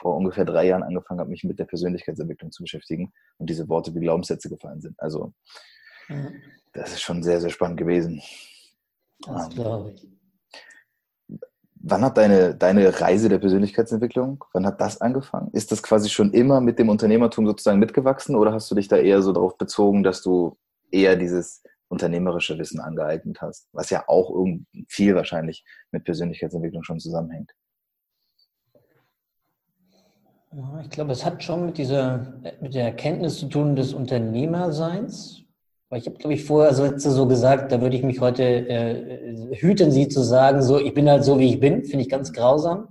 vor 0.00 0.16
ungefähr 0.16 0.44
drei 0.44 0.66
Jahren 0.66 0.82
angefangen 0.82 1.20
habe, 1.20 1.30
mich 1.30 1.44
mit 1.44 1.58
der 1.58 1.64
Persönlichkeitsentwicklung 1.64 2.50
zu 2.50 2.62
beschäftigen 2.62 3.12
und 3.38 3.50
diese 3.50 3.68
Worte 3.68 3.94
wie 3.94 4.00
Glaubenssätze 4.00 4.48
gefallen 4.48 4.80
sind. 4.80 4.94
Also, 4.98 5.32
das 6.72 6.92
ist 6.92 7.02
schon 7.02 7.22
sehr, 7.22 7.40
sehr 7.40 7.50
spannend 7.50 7.78
gewesen. 7.78 8.20
Das 9.26 9.48
glaube 9.50 9.92
ich. 9.92 10.08
Wann 11.86 12.02
hat 12.02 12.16
deine, 12.16 12.54
deine 12.54 12.98
Reise 12.98 13.28
der 13.28 13.38
Persönlichkeitsentwicklung, 13.38 14.42
wann 14.54 14.64
hat 14.64 14.80
das 14.80 15.02
angefangen? 15.02 15.50
Ist 15.52 15.70
das 15.70 15.82
quasi 15.82 16.08
schon 16.08 16.32
immer 16.32 16.62
mit 16.62 16.78
dem 16.78 16.88
Unternehmertum 16.88 17.46
sozusagen 17.46 17.78
mitgewachsen 17.78 18.36
oder 18.36 18.52
hast 18.52 18.70
du 18.70 18.74
dich 18.74 18.88
da 18.88 18.96
eher 18.96 19.20
so 19.20 19.32
darauf 19.32 19.58
bezogen, 19.58 20.02
dass 20.02 20.22
du 20.22 20.56
eher 20.90 21.14
dieses 21.16 21.62
unternehmerische 21.88 22.58
Wissen 22.58 22.80
angeeignet 22.80 23.42
hast, 23.42 23.68
was 23.72 23.90
ja 23.90 24.04
auch 24.08 24.34
viel 24.88 25.14
wahrscheinlich 25.14 25.64
mit 25.90 26.04
Persönlichkeitsentwicklung 26.04 26.82
schon 26.84 27.00
zusammenhängt? 27.00 27.52
ich 30.82 30.90
glaube, 30.90 31.12
es 31.12 31.24
hat 31.24 31.42
schon 31.42 31.66
mit 31.66 31.78
dieser, 31.78 32.34
mit 32.60 32.74
der 32.74 32.84
Erkenntnis 32.84 33.38
zu 33.38 33.48
tun 33.48 33.74
des 33.74 33.92
Unternehmerseins, 33.92 35.43
ich 35.96 36.06
habe, 36.06 36.16
glaube 36.16 36.34
ich, 36.34 36.44
vorher 36.44 36.74
so, 36.74 36.96
so 36.96 37.26
gesagt, 37.26 37.72
da 37.72 37.80
würde 37.80 37.96
ich 37.96 38.02
mich 38.02 38.20
heute 38.20 38.42
äh, 38.42 39.54
hüten, 39.56 39.90
Sie 39.90 40.08
zu 40.08 40.22
sagen, 40.22 40.62
so, 40.62 40.78
ich 40.78 40.94
bin 40.94 41.08
halt 41.08 41.24
so, 41.24 41.38
wie 41.38 41.48
ich 41.50 41.60
bin, 41.60 41.84
finde 41.84 42.02
ich 42.02 42.08
ganz 42.08 42.32
grausam. 42.32 42.88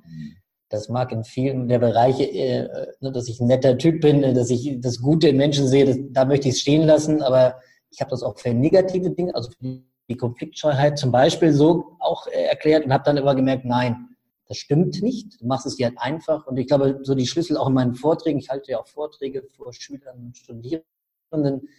Das 0.70 0.90
mag 0.90 1.12
in 1.12 1.24
vielen 1.24 1.68
der 1.68 1.80
Bereiche, 1.80 2.24
äh, 2.24 2.68
ne, 3.00 3.12
dass 3.12 3.28
ich 3.28 3.40
ein 3.40 3.48
netter 3.48 3.78
Typ 3.78 4.02
bin, 4.02 4.24
äh, 4.24 4.34
dass 4.34 4.50
ich 4.50 4.80
das 4.80 5.00
Gute 5.02 5.28
in 5.28 5.38
Menschen 5.38 5.68
sehe, 5.68 5.86
das, 5.86 5.98
da 6.12 6.26
möchte 6.26 6.48
ich 6.48 6.56
es 6.56 6.62
stehen 6.62 6.84
lassen, 6.84 7.22
aber 7.22 7.60
ich 7.92 8.02
habe 8.02 8.10
das 8.10 8.24
auch 8.24 8.38
für 8.40 8.54
negative 8.54 9.12
Dinge, 9.12 9.36
also 9.36 9.52
für 9.52 9.82
die 10.10 10.18
Konfliktscheuheit 10.18 10.98
zum 10.98 11.12
Beispiel 11.12 11.54
so 11.54 11.96
auch 12.00 12.28
äh, 12.28 12.44
erklärt 12.46 12.86
und 12.86 12.94
habe 12.94 13.04
dann 13.06 13.18
immer 13.18 13.36
gemerkt, 13.36 13.66
nein, 13.66 14.10
das 14.48 14.58
stimmt 14.58 15.02
nicht. 15.02 15.42
Du 15.42 15.48
machst 15.48 15.66
es 15.66 15.78
dir 15.78 15.88
halt 15.88 15.98
einfach. 16.00 16.46
Und 16.48 16.58
ich 16.58 16.68
glaube, 16.68 17.00
so 17.04 17.16
die 17.16 17.28
Schlüssel 17.28 17.58
auch 17.58 17.68
in 17.68 17.74
meinen 17.74 17.96
Vorträgen, 17.96 18.40
ich 18.40 18.50
halte 18.50 18.72
ja 18.72 18.80
auch 18.80 18.88
Vorträge 18.88 19.44
vor 19.56 19.74
Schülern 19.74 20.18
und 20.18 20.38
Studierenden, 20.38 21.70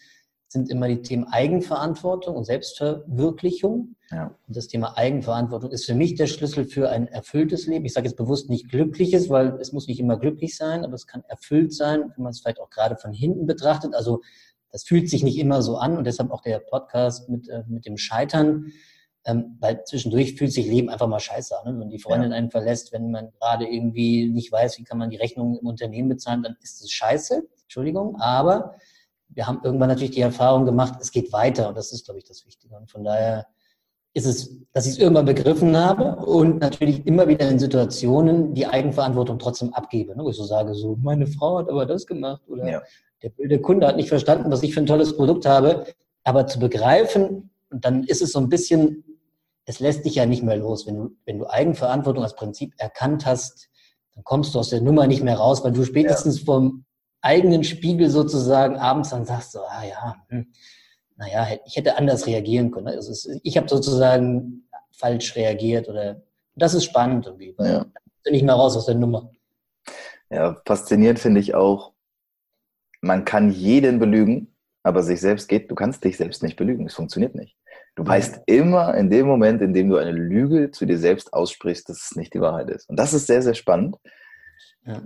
sind 0.54 0.70
immer 0.70 0.86
die 0.86 1.02
Themen 1.02 1.24
Eigenverantwortung 1.24 2.36
und 2.36 2.44
Selbstverwirklichung. 2.44 3.96
Ja. 4.12 4.34
Und 4.46 4.56
das 4.56 4.68
Thema 4.68 4.96
Eigenverantwortung 4.96 5.72
ist 5.72 5.84
für 5.84 5.96
mich 5.96 6.14
der 6.14 6.28
Schlüssel 6.28 6.64
für 6.64 6.88
ein 6.90 7.08
erfülltes 7.08 7.66
Leben. 7.66 7.84
Ich 7.84 7.92
sage 7.92 8.06
jetzt 8.06 8.16
bewusst 8.16 8.48
nicht 8.48 8.70
glückliches, 8.70 9.28
weil 9.28 9.58
es 9.60 9.72
muss 9.72 9.88
nicht 9.88 9.98
immer 9.98 10.16
glücklich 10.16 10.56
sein, 10.56 10.84
aber 10.84 10.94
es 10.94 11.08
kann 11.08 11.24
erfüllt 11.26 11.74
sein, 11.74 12.12
wenn 12.14 12.22
man 12.22 12.30
es 12.30 12.40
vielleicht 12.40 12.60
auch 12.60 12.70
gerade 12.70 12.96
von 12.96 13.12
hinten 13.12 13.46
betrachtet. 13.46 13.94
Also 13.94 14.22
das 14.70 14.84
fühlt 14.84 15.10
sich 15.10 15.24
nicht 15.24 15.38
immer 15.38 15.60
so 15.60 15.76
an 15.76 15.98
und 15.98 16.04
deshalb 16.04 16.30
auch 16.30 16.40
der 16.40 16.60
Podcast 16.60 17.28
mit, 17.28 17.48
äh, 17.48 17.64
mit 17.66 17.84
dem 17.84 17.96
Scheitern. 17.96 18.72
Ähm, 19.26 19.56
weil 19.58 19.82
zwischendurch 19.84 20.36
fühlt 20.36 20.52
sich 20.52 20.66
Leben 20.66 20.88
einfach 20.88 21.08
mal 21.08 21.18
scheiße 21.18 21.58
an. 21.58 21.74
Ne? 21.74 21.80
Wenn 21.80 21.90
die 21.90 21.98
Freundin 21.98 22.30
ja. 22.30 22.36
einen 22.36 22.50
verlässt, 22.50 22.92
wenn 22.92 23.10
man 23.10 23.32
gerade 23.40 23.66
irgendwie 23.66 24.28
nicht 24.28 24.52
weiß, 24.52 24.78
wie 24.78 24.84
kann 24.84 24.98
man 24.98 25.10
die 25.10 25.16
Rechnung 25.16 25.58
im 25.58 25.66
Unternehmen 25.66 26.10
bezahlen, 26.10 26.44
dann 26.44 26.56
ist 26.62 26.80
es 26.80 26.92
scheiße. 26.92 27.42
Entschuldigung. 27.62 28.20
Aber 28.20 28.76
wir 29.28 29.46
haben 29.46 29.60
irgendwann 29.64 29.88
natürlich 29.88 30.12
die 30.12 30.20
Erfahrung 30.20 30.64
gemacht, 30.64 30.94
es 31.00 31.10
geht 31.10 31.32
weiter 31.32 31.68
und 31.68 31.76
das 31.76 31.92
ist, 31.92 32.04
glaube 32.04 32.18
ich, 32.18 32.24
das 32.24 32.46
Wichtige. 32.46 32.76
Und 32.76 32.90
von 32.90 33.04
daher 33.04 33.46
ist 34.14 34.26
es, 34.26 34.60
dass 34.72 34.86
ich 34.86 34.92
es 34.92 34.98
irgendwann 34.98 35.26
begriffen 35.26 35.76
habe 35.76 36.16
und 36.24 36.60
natürlich 36.60 37.04
immer 37.04 37.26
wieder 37.26 37.48
in 37.48 37.58
Situationen 37.58 38.54
die 38.54 38.66
Eigenverantwortung 38.66 39.40
trotzdem 39.40 39.74
abgebe. 39.74 40.16
Ne? 40.16 40.22
Wo 40.22 40.30
ich 40.30 40.36
so 40.36 40.44
sage, 40.44 40.74
so, 40.74 40.96
meine 41.02 41.26
Frau 41.26 41.58
hat 41.58 41.68
aber 41.68 41.84
das 41.84 42.06
gemacht 42.06 42.42
oder 42.48 42.70
ja. 42.70 42.82
der, 43.22 43.32
der 43.36 43.60
Kunde 43.60 43.88
hat 43.88 43.96
nicht 43.96 44.08
verstanden, 44.08 44.52
was 44.52 44.62
ich 44.62 44.72
für 44.72 44.80
ein 44.80 44.86
tolles 44.86 45.16
Produkt 45.16 45.46
habe. 45.46 45.84
Aber 46.22 46.46
zu 46.46 46.60
begreifen, 46.60 47.50
und 47.70 47.84
dann 47.84 48.04
ist 48.04 48.22
es 48.22 48.30
so 48.32 48.38
ein 48.38 48.48
bisschen, 48.48 49.04
es 49.66 49.80
lässt 49.80 50.04
dich 50.04 50.14
ja 50.14 50.26
nicht 50.26 50.44
mehr 50.44 50.56
los. 50.56 50.86
Wenn 50.86 50.96
du, 50.96 51.10
wenn 51.26 51.40
du 51.40 51.50
Eigenverantwortung 51.50 52.22
als 52.22 52.36
Prinzip 52.36 52.72
erkannt 52.78 53.26
hast, 53.26 53.68
dann 54.14 54.22
kommst 54.22 54.54
du 54.54 54.60
aus 54.60 54.70
der 54.70 54.80
Nummer 54.80 55.08
nicht 55.08 55.24
mehr 55.24 55.36
raus, 55.36 55.64
weil 55.64 55.72
du 55.72 55.84
spätestens 55.84 56.38
ja. 56.38 56.44
vom 56.44 56.84
eigenen 57.24 57.64
Spiegel 57.64 58.10
sozusagen 58.10 58.76
abends 58.76 59.10
dann 59.10 59.24
sagst, 59.24 59.52
so, 59.52 59.60
ah 59.60 59.84
ja, 59.84 60.16
hm, 60.28 60.46
naja, 61.16 61.58
ich 61.64 61.76
hätte 61.76 61.96
anders 61.96 62.26
reagieren 62.26 62.70
können. 62.70 62.88
Also 62.88 63.12
es, 63.12 63.28
ich 63.42 63.56
habe 63.56 63.68
sozusagen 63.68 64.68
falsch 64.92 65.34
reagiert 65.36 65.88
oder 65.88 66.22
das 66.54 66.74
ist 66.74 66.84
spannend 66.84 67.26
irgendwie, 67.26 67.54
weil 67.56 67.72
ja. 67.72 67.86
bin 68.22 68.34
ich 68.34 68.42
mal 68.42 68.52
raus 68.52 68.76
aus 68.76 68.86
der 68.86 68.94
Nummer. 68.94 69.30
Ja, 70.30 70.60
faszinierend 70.66 71.18
finde 71.18 71.40
ich 71.40 71.54
auch, 71.54 71.92
man 73.00 73.24
kann 73.24 73.50
jeden 73.50 73.98
belügen, 73.98 74.54
aber 74.82 75.02
sich 75.02 75.20
selbst 75.20 75.48
geht, 75.48 75.70
du 75.70 75.74
kannst 75.74 76.04
dich 76.04 76.16
selbst 76.16 76.42
nicht 76.42 76.56
belügen, 76.56 76.86
es 76.86 76.94
funktioniert 76.94 77.34
nicht. 77.34 77.56
Du 77.96 78.04
weißt 78.04 78.42
immer 78.46 78.94
in 78.94 79.08
dem 79.08 79.26
Moment, 79.26 79.62
in 79.62 79.72
dem 79.72 79.88
du 79.88 79.96
eine 79.96 80.10
Lüge 80.10 80.72
zu 80.72 80.84
dir 80.84 80.98
selbst 80.98 81.32
aussprichst, 81.32 81.88
dass 81.88 82.10
es 82.10 82.16
nicht 82.16 82.34
die 82.34 82.40
Wahrheit 82.40 82.68
ist. 82.70 82.88
Und 82.88 82.96
das 82.96 83.14
ist 83.14 83.28
sehr, 83.28 83.40
sehr 83.40 83.54
spannend. 83.54 83.96
Ja 84.84 85.00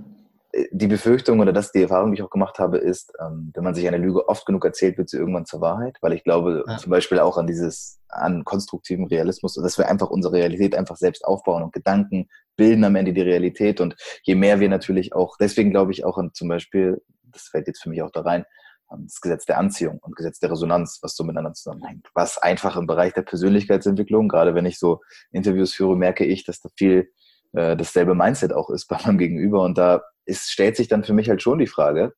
die 0.71 0.87
Befürchtung 0.87 1.41
oder 1.41 1.53
das 1.53 1.73
die 1.73 1.83
Erfahrung, 1.83 2.11
die 2.11 2.19
ich 2.19 2.23
auch 2.23 2.31
gemacht 2.31 2.59
habe, 2.59 2.79
ist, 2.79 3.13
ähm, 3.21 3.51
wenn 3.55 3.65
man 3.65 3.75
sich 3.75 3.87
eine 3.87 3.99
Lüge 3.99 4.29
oft 4.29 4.47
genug 4.47 4.65
erzählt, 4.65 4.99
wird 4.99 5.09
sie 5.09 5.19
irgendwann 5.19 5.47
zur 5.47 5.61
Wahrheit, 5.61 5.99
weil 6.01 6.13
ich 6.13 6.25
glaube 6.25 6.65
ja. 6.67 6.77
zum 6.79 6.91
Beispiel 6.91 7.19
auch 7.19 7.37
an 7.37 7.47
dieses, 7.47 8.01
an 8.09 8.45
konstruktiven 8.45 9.07
Realismus, 9.07 9.55
dass 9.55 9.79
wir 9.79 9.89
einfach 9.89 10.11
unsere 10.11 10.35
Realität 10.35 10.75
einfach 10.75 10.97
selbst 10.97 11.25
aufbauen 11.25 11.63
und 11.63 11.73
Gedanken 11.73 12.29
bilden 12.57 12.85
am 12.85 12.97
Ende 12.97 13.13
die 13.13 13.23
Realität 13.23 13.81
und 13.81 13.97
je 14.23 14.35
mehr 14.35 14.61
wir 14.61 14.69
natürlich 14.69 15.15
auch, 15.15 15.37
deswegen 15.39 15.71
glaube 15.71 15.93
ich 15.93 16.05
auch 16.05 16.19
an 16.19 16.31
zum 16.35 16.49
Beispiel, 16.49 17.03
das 17.25 17.49
fällt 17.49 17.67
jetzt 17.67 17.83
für 17.83 17.91
mich 17.91 18.03
auch 18.03 18.11
da 18.11 18.23
rein, 18.23 18.45
das 18.91 19.21
Gesetz 19.21 19.45
der 19.45 19.59
Anziehung 19.59 19.99
und 19.99 20.17
Gesetz 20.17 20.39
der 20.39 20.51
Resonanz, 20.51 20.99
was 21.03 21.15
so 21.15 21.25
miteinander 21.25 21.53
zusammenhängt. 21.53 22.09
Was 22.15 22.39
einfach 22.39 22.77
im 22.77 22.87
Bereich 22.87 23.13
der 23.13 23.23
Persönlichkeitsentwicklung, 23.23 24.29
gerade 24.29 24.55
wenn 24.55 24.67
ich 24.67 24.79
so 24.79 25.03
Interviews 25.31 25.75
führe, 25.75 25.97
merke 25.97 26.25
ich, 26.25 26.45
dass 26.45 26.61
da 26.61 26.71
viel 26.77 27.11
äh, 27.53 27.77
dasselbe 27.77 28.15
Mindset 28.15 28.53
auch 28.53 28.71
ist 28.71 28.87
bei 28.87 28.99
meinem 29.05 29.19
Gegenüber. 29.19 29.63
Und 29.63 29.79
da 29.79 30.03
ist, 30.29 30.51
stellt 30.51 30.77
sich 30.77 30.89
dann 30.89 31.05
für 31.05 31.13
mich 31.13 31.29
halt 31.29 31.43
schon 31.43 31.59
die 31.59 31.67
Frage, 31.67 32.15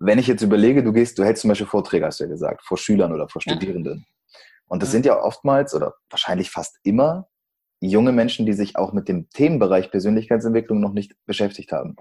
wenn 0.00 0.18
ich 0.18 0.26
jetzt 0.26 0.42
überlege, 0.42 0.82
du 0.82 0.92
gehst, 0.92 1.18
du 1.18 1.24
hältst 1.24 1.42
zum 1.42 1.48
Beispiel 1.48 1.66
Vorträge, 1.66 2.06
hast 2.06 2.20
du 2.20 2.24
ja 2.24 2.30
gesagt, 2.30 2.64
vor 2.64 2.76
Schülern 2.76 3.12
oder 3.12 3.28
vor 3.28 3.40
Studierenden. 3.40 3.98
Ja. 3.98 4.34
Und 4.66 4.82
das 4.82 4.88
ja. 4.88 4.92
sind 4.92 5.06
ja 5.06 5.22
oftmals 5.22 5.74
oder 5.74 5.94
wahrscheinlich 6.10 6.50
fast 6.50 6.78
immer 6.82 7.28
junge 7.80 8.12
Menschen, 8.12 8.46
die 8.46 8.52
sich 8.52 8.76
auch 8.76 8.92
mit 8.92 9.08
dem 9.08 9.28
Themenbereich 9.30 9.90
Persönlichkeitsentwicklung 9.90 10.80
noch 10.80 10.92
nicht 10.92 11.14
beschäftigt 11.26 11.72
haben. 11.72 11.96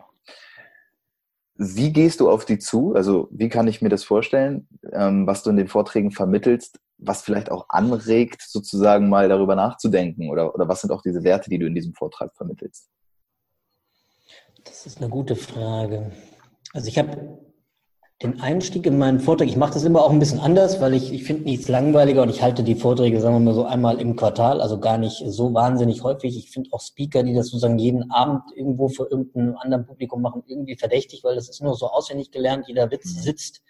Wie 1.56 1.92
gehst 1.94 2.20
du 2.20 2.30
auf 2.30 2.46
die 2.46 2.60
zu? 2.60 2.96
Also 2.96 3.28
wie 3.32 3.50
kann 3.50 3.68
ich 3.68 3.82
mir 3.82 3.90
das 3.90 4.04
vorstellen, 4.04 4.68
ähm, 4.92 5.28
was 5.28 5.44
du 5.44 5.50
in 5.50 5.58
den 5.58 5.68
Vorträgen 5.68 6.12
vermittelst, 6.12 6.80
was 6.98 7.22
vielleicht 7.22 7.52
auch 7.52 7.66
anregt, 7.70 8.42
sozusagen 8.42 9.10
mal 9.10 9.30
darüber 9.30 9.56
nachzudenken? 9.56 10.30
Oder, 10.30 10.56
oder 10.56 10.68
was 10.68 10.82
sind 10.82 10.92
auch 10.92 11.02
diese 11.02 11.24
Werte, 11.24 11.50
die 11.50 11.60
du 11.60 11.68
in 11.68 11.76
diesem 11.76 11.94
Vortrag 11.94 12.36
vermittelst? 12.36 12.90
Das 14.64 14.86
ist 14.86 15.00
eine 15.00 15.10
gute 15.10 15.36
Frage. 15.36 16.12
Also 16.74 16.88
ich 16.88 16.98
habe 16.98 17.40
den 18.22 18.40
Einstieg 18.40 18.86
in 18.86 19.00
meinen 19.00 19.20
Vortrag, 19.20 19.48
ich 19.48 19.58
mache 19.58 19.74
das 19.74 19.84
immer 19.84 20.04
auch 20.04 20.12
ein 20.12 20.20
bisschen 20.20 20.40
anders, 20.40 20.80
weil 20.80 20.94
ich, 20.94 21.12
ich 21.12 21.24
finde 21.24 21.44
nichts 21.44 21.68
langweiliger 21.68 22.22
und 22.22 22.30
ich 22.30 22.44
halte 22.44 22.64
die 22.64 22.76
Vorträge, 22.76 23.20
sagen 23.20 23.36
wir 23.36 23.40
mal 23.40 23.56
so 23.56 23.66
einmal 23.66 24.00
im 24.00 24.16
Quartal, 24.16 24.62
also 24.62 24.80
gar 24.80 25.00
nicht 25.00 25.24
so 25.26 25.54
wahnsinnig 25.56 26.04
häufig. 26.04 26.38
Ich 26.38 26.52
finde 26.52 26.70
auch 26.72 26.82
Speaker, 26.82 27.24
die 27.24 27.34
das 27.34 27.48
sozusagen 27.48 27.80
jeden 27.80 28.12
Abend 28.12 28.44
irgendwo 28.56 28.90
für 28.90 29.08
irgendein 29.10 29.56
anderen 29.56 29.86
Publikum 29.86 30.22
machen, 30.22 30.44
irgendwie 30.46 30.76
verdächtig, 30.76 31.24
weil 31.24 31.36
das 31.36 31.50
ist 31.50 31.64
nur 31.64 31.74
so 31.74 31.88
auswendig 31.88 32.30
gelernt, 32.30 32.68
jeder 32.68 32.92
Witz 32.92 33.16
mhm. 33.16 33.20
sitzt. 33.22 33.64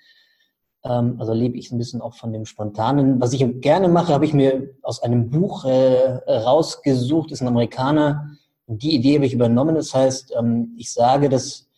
Ähm, 0.84 1.16
also 1.20 1.34
lebe 1.34 1.58
ich 1.58 1.72
ein 1.72 1.78
bisschen 1.78 2.02
auch 2.02 2.16
von 2.16 2.34
dem 2.34 2.46
Spontanen. 2.46 3.22
Was 3.22 3.32
ich 3.32 3.62
gerne 3.62 3.88
mache, 3.88 4.14
habe 4.14 4.26
ich 4.26 4.34
mir 4.34 4.76
aus 4.82 5.02
einem 5.02 5.30
Buch 5.30 5.64
äh, 5.64 6.20
rausgesucht, 6.28 7.32
ist 7.32 7.42
ein 7.42 7.48
Amerikaner. 7.48 8.32
Und 8.68 8.84
die 8.84 8.96
Idee 8.96 9.16
habe 9.16 9.26
ich 9.26 9.34
übernommen. 9.34 9.76
Das 9.76 9.94
heißt, 9.94 10.34
ähm, 10.38 10.76
ich 10.78 10.92
sage, 10.92 11.30
dass 11.30 11.70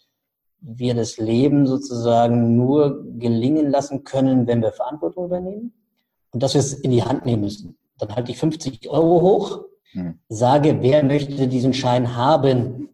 wir 0.64 0.96
das 0.96 1.18
Leben 1.18 1.68
sozusagen 1.68 2.56
nur 2.56 3.04
gelingen 3.20 3.70
lassen 3.70 4.04
können, 4.04 4.48
wenn 4.48 4.62
wir 4.62 4.72
Verantwortung 4.72 5.26
übernehmen 5.26 5.74
und 6.32 6.42
dass 6.42 6.54
wir 6.54 6.60
es 6.60 6.74
in 6.74 6.92
die 6.92 7.04
Hand 7.04 7.26
nehmen 7.26 7.42
müssen. 7.42 7.78
Dann 7.98 8.16
halte 8.16 8.32
ich 8.32 8.38
50 8.38 8.90
Euro 8.90 9.22
hoch, 9.22 9.66
hm. 9.92 10.20
sage, 10.30 10.78
wer 10.82 11.04
möchte 11.04 11.48
diesen 11.48 11.74
Schein 11.74 12.16
haben? 12.16 12.90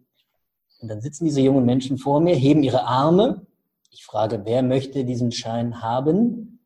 Und 0.82 0.88
dann 0.88 1.02
sitzen 1.02 1.26
diese 1.26 1.42
jungen 1.42 1.66
Menschen 1.66 1.98
vor 1.98 2.22
mir, 2.22 2.36
heben 2.36 2.64
ihre 2.64 2.86
Arme. 2.86 3.46
Ich 3.92 4.04
frage, 4.04 4.42
wer 4.46 4.64
möchte 4.64 5.06
diesen 5.06 5.32
Schein 5.32 5.82
haben? 5.82 6.60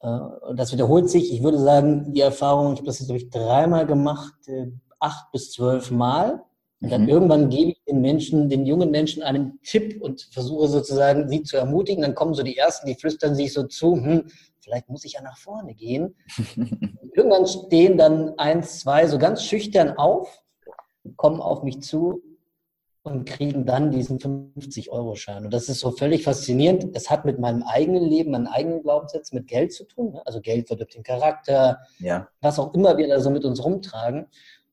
Äh, 0.00 0.08
und 0.08 0.58
das 0.58 0.72
wiederholt 0.72 1.10
sich. 1.10 1.32
Ich 1.32 1.42
würde 1.42 1.58
sagen, 1.58 2.12
die 2.12 2.20
Erfahrung, 2.20 2.72
ich 2.72 2.78
habe 2.78 2.86
das 2.86 2.98
jetzt, 2.98 3.08
glaube 3.08 3.22
ich, 3.22 3.30
dreimal 3.30 3.86
gemacht, 3.86 4.34
äh, 4.46 4.70
acht 5.00 5.30
bis 5.32 5.52
zwölf 5.52 5.90
Mal. 5.90 6.42
Und 6.80 6.92
dann 6.92 7.02
mhm. 7.02 7.08
irgendwann 7.08 7.48
gebe 7.48 7.70
ich 7.70 7.82
den 7.84 8.00
Menschen, 8.00 8.48
den 8.48 8.66
jungen 8.66 8.90
Menschen 8.90 9.22
einen 9.22 9.60
Tipp 9.62 10.00
und 10.02 10.28
versuche 10.30 10.68
sozusagen, 10.68 11.28
sie 11.28 11.42
zu 11.42 11.56
ermutigen. 11.56 12.02
Dann 12.02 12.14
kommen 12.14 12.34
so 12.34 12.42
die 12.42 12.56
Ersten, 12.56 12.86
die 12.86 12.94
flüstern 12.94 13.34
sich 13.34 13.52
so 13.52 13.64
zu, 13.64 13.94
hm, 13.94 14.26
vielleicht 14.60 14.88
muss 14.88 15.04
ich 15.04 15.14
ja 15.14 15.22
nach 15.22 15.38
vorne 15.38 15.74
gehen. 15.74 16.14
irgendwann 17.14 17.46
stehen 17.46 17.96
dann 17.96 18.38
eins, 18.38 18.80
zwei 18.80 19.06
so 19.06 19.18
ganz 19.18 19.42
schüchtern 19.42 19.96
auf, 19.96 20.42
kommen 21.16 21.40
auf 21.40 21.62
mich 21.62 21.80
zu 21.80 22.22
und 23.06 23.24
kriegen 23.24 23.64
dann 23.64 23.92
diesen 23.92 24.18
50-Euro-Schein. 24.18 25.44
Und 25.44 25.54
das 25.54 25.68
ist 25.68 25.78
so 25.78 25.92
völlig 25.92 26.24
faszinierend. 26.24 26.88
Es 26.92 27.08
hat 27.08 27.24
mit 27.24 27.38
meinem 27.38 27.62
eigenen 27.62 28.04
Leben, 28.04 28.32
meinen 28.32 28.48
eigenen 28.48 28.82
Glaubenssätzen, 28.82 29.38
mit 29.38 29.46
Geld 29.46 29.72
zu 29.72 29.84
tun. 29.84 30.12
Ne? 30.12 30.22
Also 30.26 30.40
Geld 30.40 30.66
verdirbt 30.66 30.96
den 30.96 31.04
Charakter, 31.04 31.78
ja. 32.00 32.26
was 32.40 32.58
auch 32.58 32.74
immer 32.74 32.96
wir 32.98 33.06
da 33.06 33.20
so 33.20 33.30
mit 33.30 33.44
uns 33.44 33.64
rumtragen. 33.64 34.26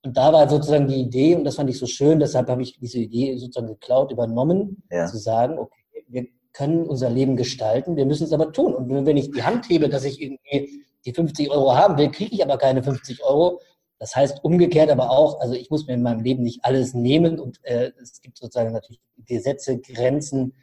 Und 0.04 0.18
da 0.18 0.34
war 0.34 0.50
sozusagen 0.50 0.88
die 0.88 1.00
Idee, 1.00 1.36
und 1.36 1.46
das 1.46 1.56
fand 1.56 1.70
ich 1.70 1.80
so 1.80 1.86
schön, 1.86 2.20
deshalb 2.20 2.50
habe 2.50 2.62
ich 2.62 2.78
diese 2.78 3.00
Idee 3.00 3.38
sozusagen 3.38 3.68
geklaut, 3.68 4.12
übernommen, 4.12 4.84
ja. 4.92 5.06
zu 5.08 5.18
sagen, 5.18 5.58
okay, 5.58 6.06
wir 6.10 6.28
können 6.52 6.86
unser 6.86 7.10
Leben 7.10 7.38
gestalten, 7.38 7.96
wir 7.96 8.06
müssen 8.06 8.26
es 8.26 8.34
aber 8.34 8.52
tun. 8.52 8.76
Und 8.76 9.06
wenn 9.06 9.18
ich 9.18 9.32
die 9.32 9.44
Hand 9.44 9.70
hebe, 9.70 9.90
dass 9.90 10.04
ich 10.04 10.22
irgendwie 10.22 10.84
die 11.06 11.14
50 11.14 11.50
Euro 11.50 11.76
haben 11.76 11.98
will, 11.98 12.12
kriege 12.12 12.36
ich 12.36 12.44
aber 12.44 12.58
keine 12.58 12.84
50 12.84 13.24
Euro. 13.24 13.60
Das 13.98 14.16
heißt 14.16 14.44
umgekehrt 14.44 14.92
aber 14.92 15.10
auch, 15.10 15.40
also 15.40 15.54
ich 15.54 15.70
muss 15.70 15.88
mir 15.88 15.94
in 15.94 16.04
meinem 16.04 16.22
Leben 16.22 16.44
nicht 16.44 16.64
alles 16.64 16.94
nehmen 16.94 17.40
und 17.40 17.64
äh, 17.64 17.92
es 18.02 18.22
gibt 18.22 18.38
sozusagen 18.38 18.74
natürlich 18.74 19.00
Gesetze, 19.26 19.80
Grenzen 19.80 20.54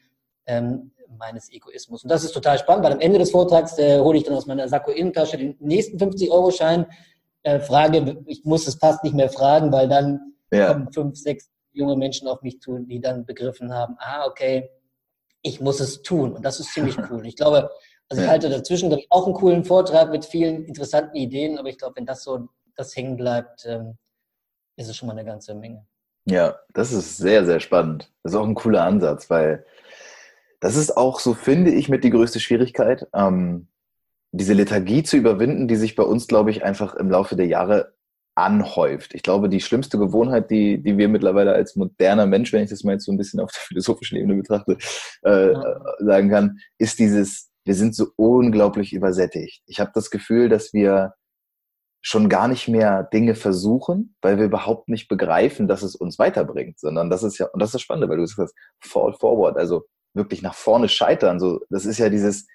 ähm, 0.46 0.92
meines 1.18 1.50
Egoismus. 1.50 2.02
Und 2.02 2.10
das 2.10 2.24
ist 2.24 2.32
total 2.32 2.58
spannend, 2.58 2.84
weil 2.84 2.92
am 2.92 3.00
Ende 3.00 3.18
des 3.18 3.30
Vortrags 3.30 3.78
äh, 3.78 3.98
hole 3.98 4.18
ich 4.18 4.24
dann 4.24 4.34
aus 4.34 4.46
meiner 4.46 4.68
Sakko-Innentasche 4.68 5.38
den 5.38 5.56
nächsten 5.58 5.96
50-Euro-Schein, 5.96 6.86
äh, 7.42 7.60
frage, 7.60 8.22
ich 8.26 8.44
muss 8.44 8.66
es 8.66 8.76
fast 8.76 9.02
nicht 9.04 9.14
mehr 9.14 9.30
fragen, 9.30 9.72
weil 9.72 9.88
dann 9.88 10.34
ja. 10.50 10.72
kommen 10.72 10.92
fünf, 10.92 11.18
sechs 11.18 11.50
junge 11.72 11.96
Menschen 11.96 12.28
auf 12.28 12.42
mich 12.42 12.60
zu, 12.60 12.78
die 12.78 13.00
dann 13.00 13.24
begriffen 13.24 13.72
haben, 13.72 13.96
ah, 13.98 14.26
okay, 14.26 14.70
ich 15.42 15.60
muss 15.60 15.80
es 15.80 16.02
tun. 16.02 16.32
Und 16.32 16.44
das 16.44 16.60
ist 16.60 16.72
ziemlich 16.72 16.96
cool. 17.10 17.26
Ich 17.26 17.36
glaube, 17.36 17.70
also 18.08 18.22
ich 18.22 18.28
halte 18.28 18.50
dazwischen 18.50 18.94
auch 19.08 19.26
einen 19.26 19.34
coolen 19.34 19.64
Vortrag 19.64 20.10
mit 20.10 20.24
vielen 20.24 20.64
interessanten 20.64 21.16
Ideen, 21.16 21.58
aber 21.58 21.68
ich 21.68 21.78
glaube, 21.78 21.96
wenn 21.96 22.06
das 22.06 22.24
so 22.24 22.48
das 22.74 22.96
hängen 22.96 23.16
bleibt, 23.16 23.64
ähm, 23.66 23.96
ist 24.76 24.88
es 24.88 24.96
schon 24.96 25.06
mal 25.06 25.12
eine 25.12 25.24
ganze 25.24 25.54
Menge. 25.54 25.86
Ja, 26.24 26.58
das 26.74 26.92
ist 26.92 27.18
sehr, 27.18 27.44
sehr 27.44 27.60
spannend. 27.60 28.10
Das 28.22 28.32
ist 28.32 28.38
auch 28.38 28.46
ein 28.46 28.54
cooler 28.54 28.84
Ansatz, 28.84 29.30
weil 29.30 29.64
das 30.60 30.76
ist 30.76 30.96
auch, 30.96 31.20
so 31.20 31.34
finde 31.34 31.70
ich, 31.70 31.88
mit 31.88 32.04
die 32.04 32.10
größte 32.10 32.40
Schwierigkeit. 32.40 33.06
Ähm, 33.14 33.68
diese 34.32 34.54
Lethargie 34.54 35.02
zu 35.02 35.16
überwinden, 35.16 35.68
die 35.68 35.76
sich 35.76 35.96
bei 35.96 36.02
uns, 36.02 36.26
glaube 36.26 36.50
ich, 36.50 36.64
einfach 36.64 36.94
im 36.94 37.10
Laufe 37.10 37.36
der 37.36 37.46
Jahre 37.46 37.94
anhäuft. 38.36 39.14
Ich 39.14 39.22
glaube, 39.22 39.48
die 39.48 39.60
schlimmste 39.60 39.98
Gewohnheit, 39.98 40.50
die, 40.50 40.82
die 40.82 40.96
wir 40.96 41.08
mittlerweile 41.08 41.52
als 41.52 41.76
moderner 41.76 42.26
Mensch, 42.26 42.52
wenn 42.52 42.62
ich 42.62 42.70
das 42.70 42.84
mal 42.84 42.92
jetzt 42.92 43.04
so 43.04 43.12
ein 43.12 43.18
bisschen 43.18 43.40
auf 43.40 43.50
der 43.52 43.60
philosophischen 43.68 44.18
Ebene 44.18 44.36
betrachte, 44.36 44.78
äh, 45.24 45.52
ja. 45.52 45.80
sagen 45.98 46.30
kann, 46.30 46.58
ist 46.78 46.98
dieses, 46.98 47.50
wir 47.64 47.74
sind 47.74 47.94
so 47.94 48.08
unglaublich 48.16 48.92
übersättigt. 48.92 49.62
Ich 49.66 49.80
habe 49.80 49.90
das 49.94 50.10
Gefühl, 50.10 50.48
dass 50.48 50.72
wir 50.72 51.14
schon 52.02 52.30
gar 52.30 52.48
nicht 52.48 52.66
mehr 52.66 53.02
Dinge 53.12 53.34
versuchen, 53.34 54.14
weil 54.22 54.38
wir 54.38 54.46
überhaupt 54.46 54.88
nicht 54.88 55.08
begreifen, 55.08 55.68
dass 55.68 55.82
es 55.82 55.94
uns 55.94 56.18
weiterbringt, 56.18 56.78
sondern 56.78 57.10
das 57.10 57.22
ist 57.22 57.36
ja, 57.38 57.46
und 57.48 57.60
das 57.60 57.70
ist 57.70 57.74
das 57.74 57.82
Spannende, 57.82 58.08
weil 58.08 58.16
du 58.16 58.26
sagst, 58.26 58.54
fall 58.80 59.12
forward, 59.12 59.58
also 59.58 59.84
wirklich 60.14 60.40
nach 60.40 60.54
vorne 60.54 60.88
scheitern, 60.88 61.38
so, 61.38 61.60
das 61.68 61.84
ist 61.84 61.98
ja 61.98 62.08
dieses, 62.08 62.46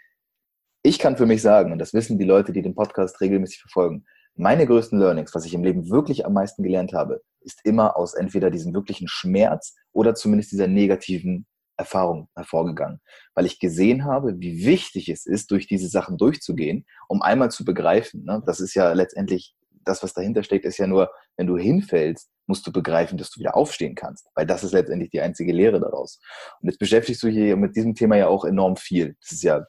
ich 0.86 1.00
kann 1.00 1.18
für 1.18 1.26
mich 1.26 1.42
sagen, 1.42 1.72
und 1.72 1.80
das 1.80 1.96
wissen 1.96 2.20
die 2.20 2.26
Leute, 2.26 2.54
die 2.54 2.62
den 2.62 2.76
Podcast 2.76 3.20
regelmäßig 3.20 3.60
verfolgen, 3.60 4.06
meine 4.36 4.68
größten 4.68 5.00
Learnings, 5.00 5.34
was 5.34 5.44
ich 5.46 5.56
im 5.56 5.64
Leben 5.64 5.90
wirklich 5.90 6.28
am 6.28 6.34
meisten 6.34 6.62
gelernt 6.62 6.94
habe, 6.94 7.24
ist 7.42 7.62
immer 7.64 7.98
aus 7.98 8.14
entweder 8.14 8.52
diesem 8.52 8.72
wirklichen 8.76 9.08
Schmerz 9.08 9.74
oder 9.94 10.14
zumindest 10.14 10.52
dieser 10.52 10.68
negativen 10.68 11.48
Erfahrung 11.76 12.30
hervorgegangen, 12.36 13.02
weil 13.34 13.48
ich 13.48 13.60
gesehen 13.60 14.06
habe, 14.06 14.40
wie 14.40 14.64
wichtig 14.64 15.10
es 15.10 15.26
ist, 15.26 15.50
durch 15.50 15.66
diese 15.66 15.88
Sachen 15.88 16.18
durchzugehen, 16.18 16.86
um 17.08 17.24
einmal 17.24 17.50
zu 17.50 17.66
begreifen. 17.66 18.24
Ne? 18.24 18.44
Das 18.46 18.60
ist 18.60 18.76
ja 18.76 18.94
letztendlich 18.94 19.56
das, 19.86 20.04
was 20.04 20.14
dahinter 20.14 20.44
steckt, 20.44 20.66
ist 20.66 20.78
ja 20.78 20.86
nur, 20.88 21.10
wenn 21.36 21.48
du 21.48 21.58
hinfällst, 21.58 22.30
musst 22.46 22.68
du 22.68 22.72
begreifen, 22.72 23.18
dass 23.18 23.32
du 23.32 23.40
wieder 23.40 23.56
aufstehen 23.56 23.96
kannst, 23.96 24.28
weil 24.36 24.46
das 24.46 24.64
ist 24.64 24.72
letztendlich 24.72 25.10
die 25.10 25.22
einzige 25.22 25.52
Lehre 25.52 25.80
daraus. 25.80 26.20
Und 26.62 26.70
jetzt 26.70 26.80
beschäftigst 26.80 27.24
du 27.24 27.28
hier 27.28 27.56
mit 27.56 27.76
diesem 27.76 27.96
Thema 27.96 28.18
ja 28.18 28.28
auch 28.28 28.46
enorm 28.46 28.76
viel. 28.76 29.16
Das 29.22 29.32
ist 29.32 29.44
ja 29.44 29.66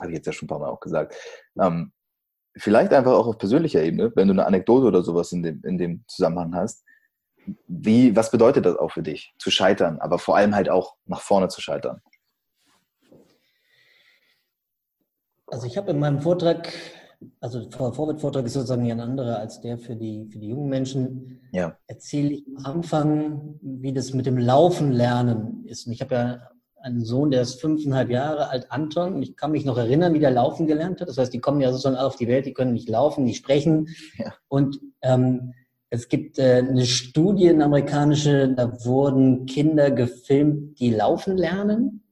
habe 0.00 0.10
ich 0.10 0.16
jetzt 0.16 0.26
ja 0.26 0.32
schon 0.32 0.46
ein 0.46 0.48
paar 0.48 0.58
Mal 0.58 0.68
auch 0.68 0.80
gesagt. 0.80 1.14
Ähm, 1.58 1.92
vielleicht 2.56 2.92
einfach 2.92 3.12
auch 3.12 3.26
auf 3.26 3.38
persönlicher 3.38 3.82
Ebene, 3.82 4.12
wenn 4.14 4.28
du 4.28 4.32
eine 4.32 4.46
Anekdote 4.46 4.86
oder 4.86 5.02
sowas 5.02 5.32
in 5.32 5.42
dem, 5.42 5.62
in 5.64 5.78
dem 5.78 6.04
Zusammenhang 6.08 6.54
hast. 6.54 6.84
Wie, 7.66 8.14
was 8.14 8.30
bedeutet 8.30 8.66
das 8.66 8.76
auch 8.76 8.92
für 8.92 9.02
dich, 9.02 9.32
zu 9.38 9.50
scheitern, 9.50 9.98
aber 10.00 10.18
vor 10.18 10.36
allem 10.36 10.54
halt 10.54 10.68
auch 10.68 10.96
nach 11.06 11.20
vorne 11.20 11.48
zu 11.48 11.60
scheitern? 11.60 12.00
Also 15.46 15.66
ich 15.66 15.76
habe 15.76 15.90
in 15.90 15.98
meinem 15.98 16.20
Vortrag, 16.20 16.72
also 17.40 17.64
der 17.64 17.92
Vorwärtsvortrag 17.92 18.44
ist 18.44 18.52
sozusagen 18.52 18.88
ein 18.88 19.00
anderer 19.00 19.38
als 19.38 19.60
der 19.60 19.78
für 19.78 19.96
die, 19.96 20.28
für 20.30 20.38
die 20.38 20.48
jungen 20.48 20.68
Menschen. 20.68 21.40
Ja. 21.52 21.76
Erzähle 21.86 22.34
ich 22.34 22.44
am 22.56 22.66
Anfang, 22.66 23.58
wie 23.62 23.92
das 23.92 24.12
mit 24.12 24.26
dem 24.26 24.38
Laufen 24.38 24.92
lernen 24.92 25.64
ist. 25.66 25.86
Und 25.86 25.92
ich 25.92 26.00
habe 26.02 26.14
ja 26.14 26.50
einen 26.82 27.04
Sohn, 27.04 27.30
der 27.30 27.42
ist 27.42 27.60
fünfeinhalb 27.60 28.10
Jahre 28.10 28.48
alt, 28.48 28.70
Anton. 28.70 29.14
Und 29.14 29.22
ich 29.22 29.36
kann 29.36 29.52
mich 29.52 29.64
noch 29.64 29.76
erinnern, 29.76 30.14
wie 30.14 30.18
der 30.18 30.30
laufen 30.30 30.66
gelernt 30.66 31.00
hat. 31.00 31.08
Das 31.08 31.18
heißt, 31.18 31.32
die 31.32 31.40
kommen 31.40 31.60
ja 31.60 31.70
sozusagen 31.70 31.96
auf 31.96 32.16
die 32.16 32.28
Welt, 32.28 32.46
die 32.46 32.54
können 32.54 32.72
nicht 32.72 32.88
laufen, 32.88 33.24
nicht 33.24 33.38
sprechen. 33.38 33.88
Ja. 34.16 34.34
Und 34.48 34.80
ähm, 35.02 35.54
es 35.90 36.08
gibt 36.08 36.38
äh, 36.38 36.58
eine 36.58 36.86
Studie, 36.86 37.50
eine 37.50 37.64
amerikanische, 37.64 38.48
da 38.54 38.84
wurden 38.84 39.46
Kinder 39.46 39.90
gefilmt, 39.90 40.78
die 40.78 40.90
laufen 40.90 41.36
lernen. 41.36 42.04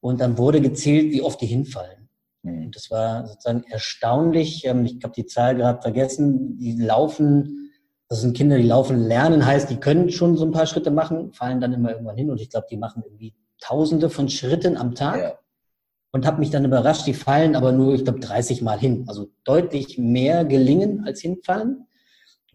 Und 0.00 0.20
dann 0.20 0.38
wurde 0.38 0.60
gezählt, 0.60 1.12
wie 1.12 1.22
oft 1.22 1.40
die 1.40 1.46
hinfallen. 1.46 2.08
Mhm. 2.42 2.66
Und 2.66 2.76
das 2.76 2.90
war 2.90 3.26
sozusagen 3.26 3.64
erstaunlich. 3.68 4.64
Ähm, 4.64 4.84
ich 4.86 4.98
habe 5.02 5.14
die 5.14 5.26
Zahl 5.26 5.56
gerade 5.56 5.82
vergessen. 5.82 6.56
Die 6.58 6.76
laufen, 6.76 7.72
das 8.08 8.20
sind 8.20 8.36
Kinder, 8.36 8.56
die 8.56 8.62
laufen 8.62 8.98
lernen, 9.00 9.44
heißt, 9.44 9.68
die 9.68 9.80
können 9.80 10.10
schon 10.10 10.36
so 10.36 10.44
ein 10.44 10.52
paar 10.52 10.66
Schritte 10.66 10.92
machen, 10.92 11.32
fallen 11.32 11.60
dann 11.60 11.72
immer 11.72 11.90
irgendwann 11.90 12.16
hin. 12.16 12.30
Und 12.30 12.40
ich 12.40 12.50
glaube, 12.50 12.68
die 12.70 12.76
machen 12.76 13.02
irgendwie 13.04 13.34
Tausende 13.60 14.10
von 14.10 14.28
Schritten 14.28 14.76
am 14.76 14.94
Tag. 14.94 15.20
Ja. 15.20 15.38
Und 16.12 16.26
habe 16.26 16.38
mich 16.38 16.50
dann 16.50 16.64
überrascht, 16.64 17.06
die 17.06 17.14
fallen 17.14 17.56
aber 17.56 17.72
nur, 17.72 17.94
ich 17.94 18.04
glaube, 18.04 18.20
30 18.20 18.62
Mal 18.62 18.78
hin. 18.78 19.04
Also 19.06 19.28
deutlich 19.44 19.98
mehr 19.98 20.44
gelingen 20.44 21.04
als 21.04 21.20
hinfallen. 21.20 21.86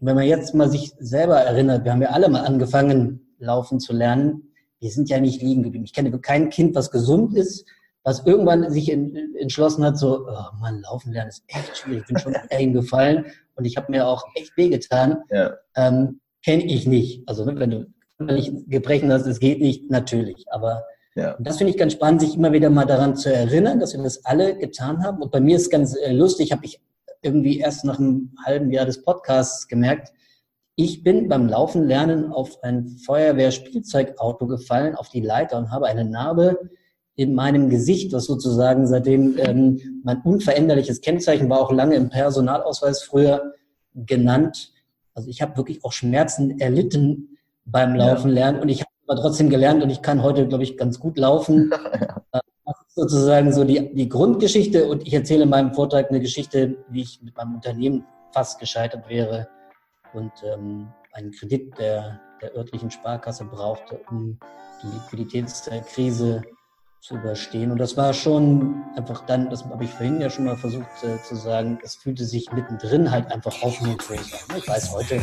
Und 0.00 0.06
wenn 0.06 0.16
man 0.16 0.26
jetzt 0.26 0.54
mal 0.54 0.68
sich 0.68 0.92
selber 0.98 1.38
erinnert, 1.38 1.84
wir 1.84 1.92
haben 1.92 2.02
ja 2.02 2.10
alle 2.10 2.28
mal 2.28 2.44
angefangen, 2.44 3.36
laufen 3.38 3.78
zu 3.78 3.92
lernen. 3.92 4.52
Wir 4.80 4.90
sind 4.90 5.08
ja 5.08 5.20
nicht 5.20 5.42
liegen 5.42 5.62
geblieben. 5.62 5.84
Ich 5.84 5.92
kenne 5.92 6.18
kein 6.18 6.50
Kind, 6.50 6.74
was 6.74 6.90
gesund 6.90 7.36
ist, 7.36 7.64
was 8.02 8.26
irgendwann 8.26 8.68
sich 8.72 8.90
entschlossen 8.90 9.84
hat, 9.84 9.96
so, 9.96 10.26
oh 10.26 10.56
Mann, 10.60 10.80
laufen 10.80 11.12
lernen 11.12 11.28
ist 11.28 11.44
echt 11.46 11.76
schwierig. 11.76 12.00
Ich 12.00 12.06
bin 12.08 12.18
schon 12.18 12.34
hingefallen 12.50 13.26
und 13.54 13.64
ich 13.64 13.76
habe 13.76 13.92
mir 13.92 14.06
auch 14.06 14.24
echt 14.34 14.56
wehgetan. 14.56 15.18
Ja. 15.30 15.52
Ähm, 15.76 16.20
kenne 16.44 16.64
ich 16.64 16.86
nicht. 16.86 17.22
Also 17.28 17.46
wenn 17.46 17.70
du 17.70 17.86
nicht 18.26 18.52
Gebrechen 18.68 19.12
hast, 19.12 19.26
es 19.26 19.40
geht 19.40 19.60
nicht, 19.60 19.90
natürlich. 19.90 20.46
Aber 20.50 20.84
ja. 21.14 21.36
das 21.38 21.58
finde 21.58 21.72
ich 21.72 21.78
ganz 21.78 21.92
spannend, 21.92 22.20
sich 22.20 22.36
immer 22.36 22.52
wieder 22.52 22.70
mal 22.70 22.86
daran 22.86 23.16
zu 23.16 23.32
erinnern, 23.32 23.80
dass 23.80 23.94
wir 23.94 24.02
das 24.02 24.24
alle 24.24 24.56
getan 24.56 25.04
haben. 25.04 25.22
Und 25.22 25.30
bei 25.32 25.40
mir 25.40 25.56
ist 25.56 25.70
ganz 25.70 25.96
äh, 25.96 26.12
lustig, 26.12 26.52
habe 26.52 26.64
ich 26.64 26.80
irgendwie 27.22 27.58
erst 27.58 27.84
nach 27.84 27.98
einem 27.98 28.34
halben 28.44 28.70
Jahr 28.72 28.86
des 28.86 29.02
Podcasts 29.02 29.68
gemerkt, 29.68 30.12
ich 30.74 31.02
bin 31.02 31.28
beim 31.28 31.48
Laufen 31.48 31.86
lernen 31.86 32.32
auf 32.32 32.62
ein 32.62 32.88
Feuerwehrspielzeugauto 33.04 34.46
gefallen, 34.46 34.94
auf 34.94 35.10
die 35.10 35.20
Leiter 35.20 35.58
und 35.58 35.70
habe 35.70 35.86
eine 35.86 36.04
Narbe 36.04 36.70
in 37.14 37.34
meinem 37.34 37.68
Gesicht, 37.68 38.12
was 38.12 38.24
sozusagen 38.24 38.86
seitdem 38.86 39.36
ähm, 39.38 40.00
mein 40.02 40.22
unveränderliches 40.22 41.02
Kennzeichen 41.02 41.50
war, 41.50 41.60
auch 41.60 41.72
lange 41.72 41.96
im 41.96 42.08
Personalausweis 42.08 43.02
früher 43.02 43.52
genannt. 43.94 44.72
Also 45.12 45.28
ich 45.28 45.42
habe 45.42 45.58
wirklich 45.58 45.84
auch 45.84 45.92
Schmerzen 45.92 46.58
erlitten 46.58 47.31
beim 47.64 47.94
Laufen 47.94 48.30
lernen 48.30 48.60
und 48.60 48.68
ich 48.68 48.80
habe 48.80 48.90
aber 49.06 49.20
trotzdem 49.20 49.50
gelernt 49.50 49.82
und 49.82 49.90
ich 49.90 50.02
kann 50.02 50.22
heute, 50.22 50.46
glaube 50.46 50.64
ich, 50.64 50.76
ganz 50.76 50.98
gut 50.98 51.18
laufen. 51.18 51.72
sozusagen 52.94 53.52
so 53.52 53.64
die, 53.64 53.94
die 53.94 54.08
Grundgeschichte 54.08 54.86
und 54.86 55.06
ich 55.06 55.14
erzähle 55.14 55.44
in 55.44 55.48
meinem 55.48 55.72
Vortrag 55.72 56.10
eine 56.10 56.20
Geschichte, 56.20 56.76
wie 56.88 57.02
ich 57.02 57.22
mit 57.22 57.36
meinem 57.36 57.54
Unternehmen 57.54 58.04
fast 58.32 58.58
gescheitert 58.58 59.08
wäre 59.08 59.48
und 60.12 60.32
ähm, 60.44 60.88
einen 61.12 61.32
Kredit 61.32 61.78
der, 61.78 62.20
der 62.40 62.54
örtlichen 62.54 62.90
Sparkasse 62.90 63.44
brauchte, 63.44 64.00
um 64.10 64.38
die 64.82 64.86
Liquiditätskrise 64.88 66.42
zu 67.00 67.14
überstehen. 67.14 67.70
Und 67.70 67.78
das 67.78 67.96
war 67.96 68.12
schon 68.12 68.84
einfach 68.96 69.24
dann, 69.26 69.50
das 69.50 69.64
habe 69.64 69.84
ich 69.84 69.90
vorhin 69.90 70.20
ja 70.20 70.30
schon 70.30 70.44
mal 70.44 70.56
versucht 70.56 70.86
äh, 71.02 71.20
zu 71.22 71.34
sagen, 71.34 71.78
es 71.82 71.96
fühlte 71.96 72.24
sich 72.24 72.52
mittendrin 72.52 73.10
halt 73.10 73.30
einfach 73.32 73.60
hoffnungslos 73.62 74.32
an. 74.48 74.56
Ich 74.58 74.68
weiß 74.68 74.92
heute, 74.92 75.20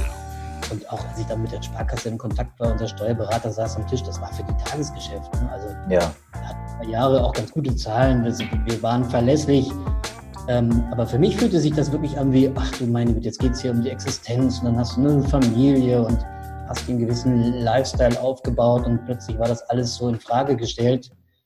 und 0.72 0.90
auch 0.92 1.06
als 1.08 1.20
ich 1.20 1.26
dann 1.26 1.42
mit 1.42 1.52
der 1.52 1.62
Sparkasse 1.62 2.10
in 2.10 2.18
Kontakt 2.18 2.60
war, 2.60 2.72
unser 2.72 2.88
Steuerberater 2.88 3.52
saß 3.52 3.78
am 3.78 3.88
Tisch, 3.88 4.04
das 4.04 4.20
war 4.22 4.32
für 4.34 4.44
die 4.44 4.64
Tagesgeschäft. 4.64 5.34
Ne? 5.36 5.50
Also 5.52 5.68
ja. 5.90 6.12
wir 6.32 6.48
hatten 6.48 6.90
Jahre 6.90 7.24
auch 7.24 7.34
ganz 7.34 7.52
gute 7.52 7.76
Zahlen, 7.76 8.24
wir 8.24 8.84
waren 8.84 9.04
verlässlich. 9.04 9.72
Ähm, 10.48 10.84
aber 10.92 11.06
für 11.06 11.20
mich 11.20 11.38
fühlte 11.38 11.60
sich 11.60 11.74
das 11.74 11.92
wirklich 11.92 12.18
an 12.18 12.34
wie, 12.34 12.52
ach 12.56 12.72
du 12.78 12.86
meine 12.86 13.14
Güte, 13.14 13.26
jetzt 13.26 13.40
geht 13.40 13.52
es 13.52 13.62
hier 13.62 13.72
um 13.72 13.84
die 13.84 13.90
Existenz 13.90 14.60
und 14.60 14.66
dann 14.66 14.78
hast 14.78 14.98
du 14.98 15.02
eine 15.02 15.22
Familie 15.24 16.04
und 16.04 16.26
hast 16.68 16.90
einen 16.90 17.00
gewissen 17.00 17.54
Lifestyle 17.54 18.20
aufgebaut 18.20 18.86
und 18.86 19.06
plötzlich 19.06 19.38
war 19.38 19.48
das 19.48 19.62
alles 19.70 19.96
so 19.96 20.10
in 20.10 20.20
Frage 20.20 20.56
gestellt. 20.56 21.12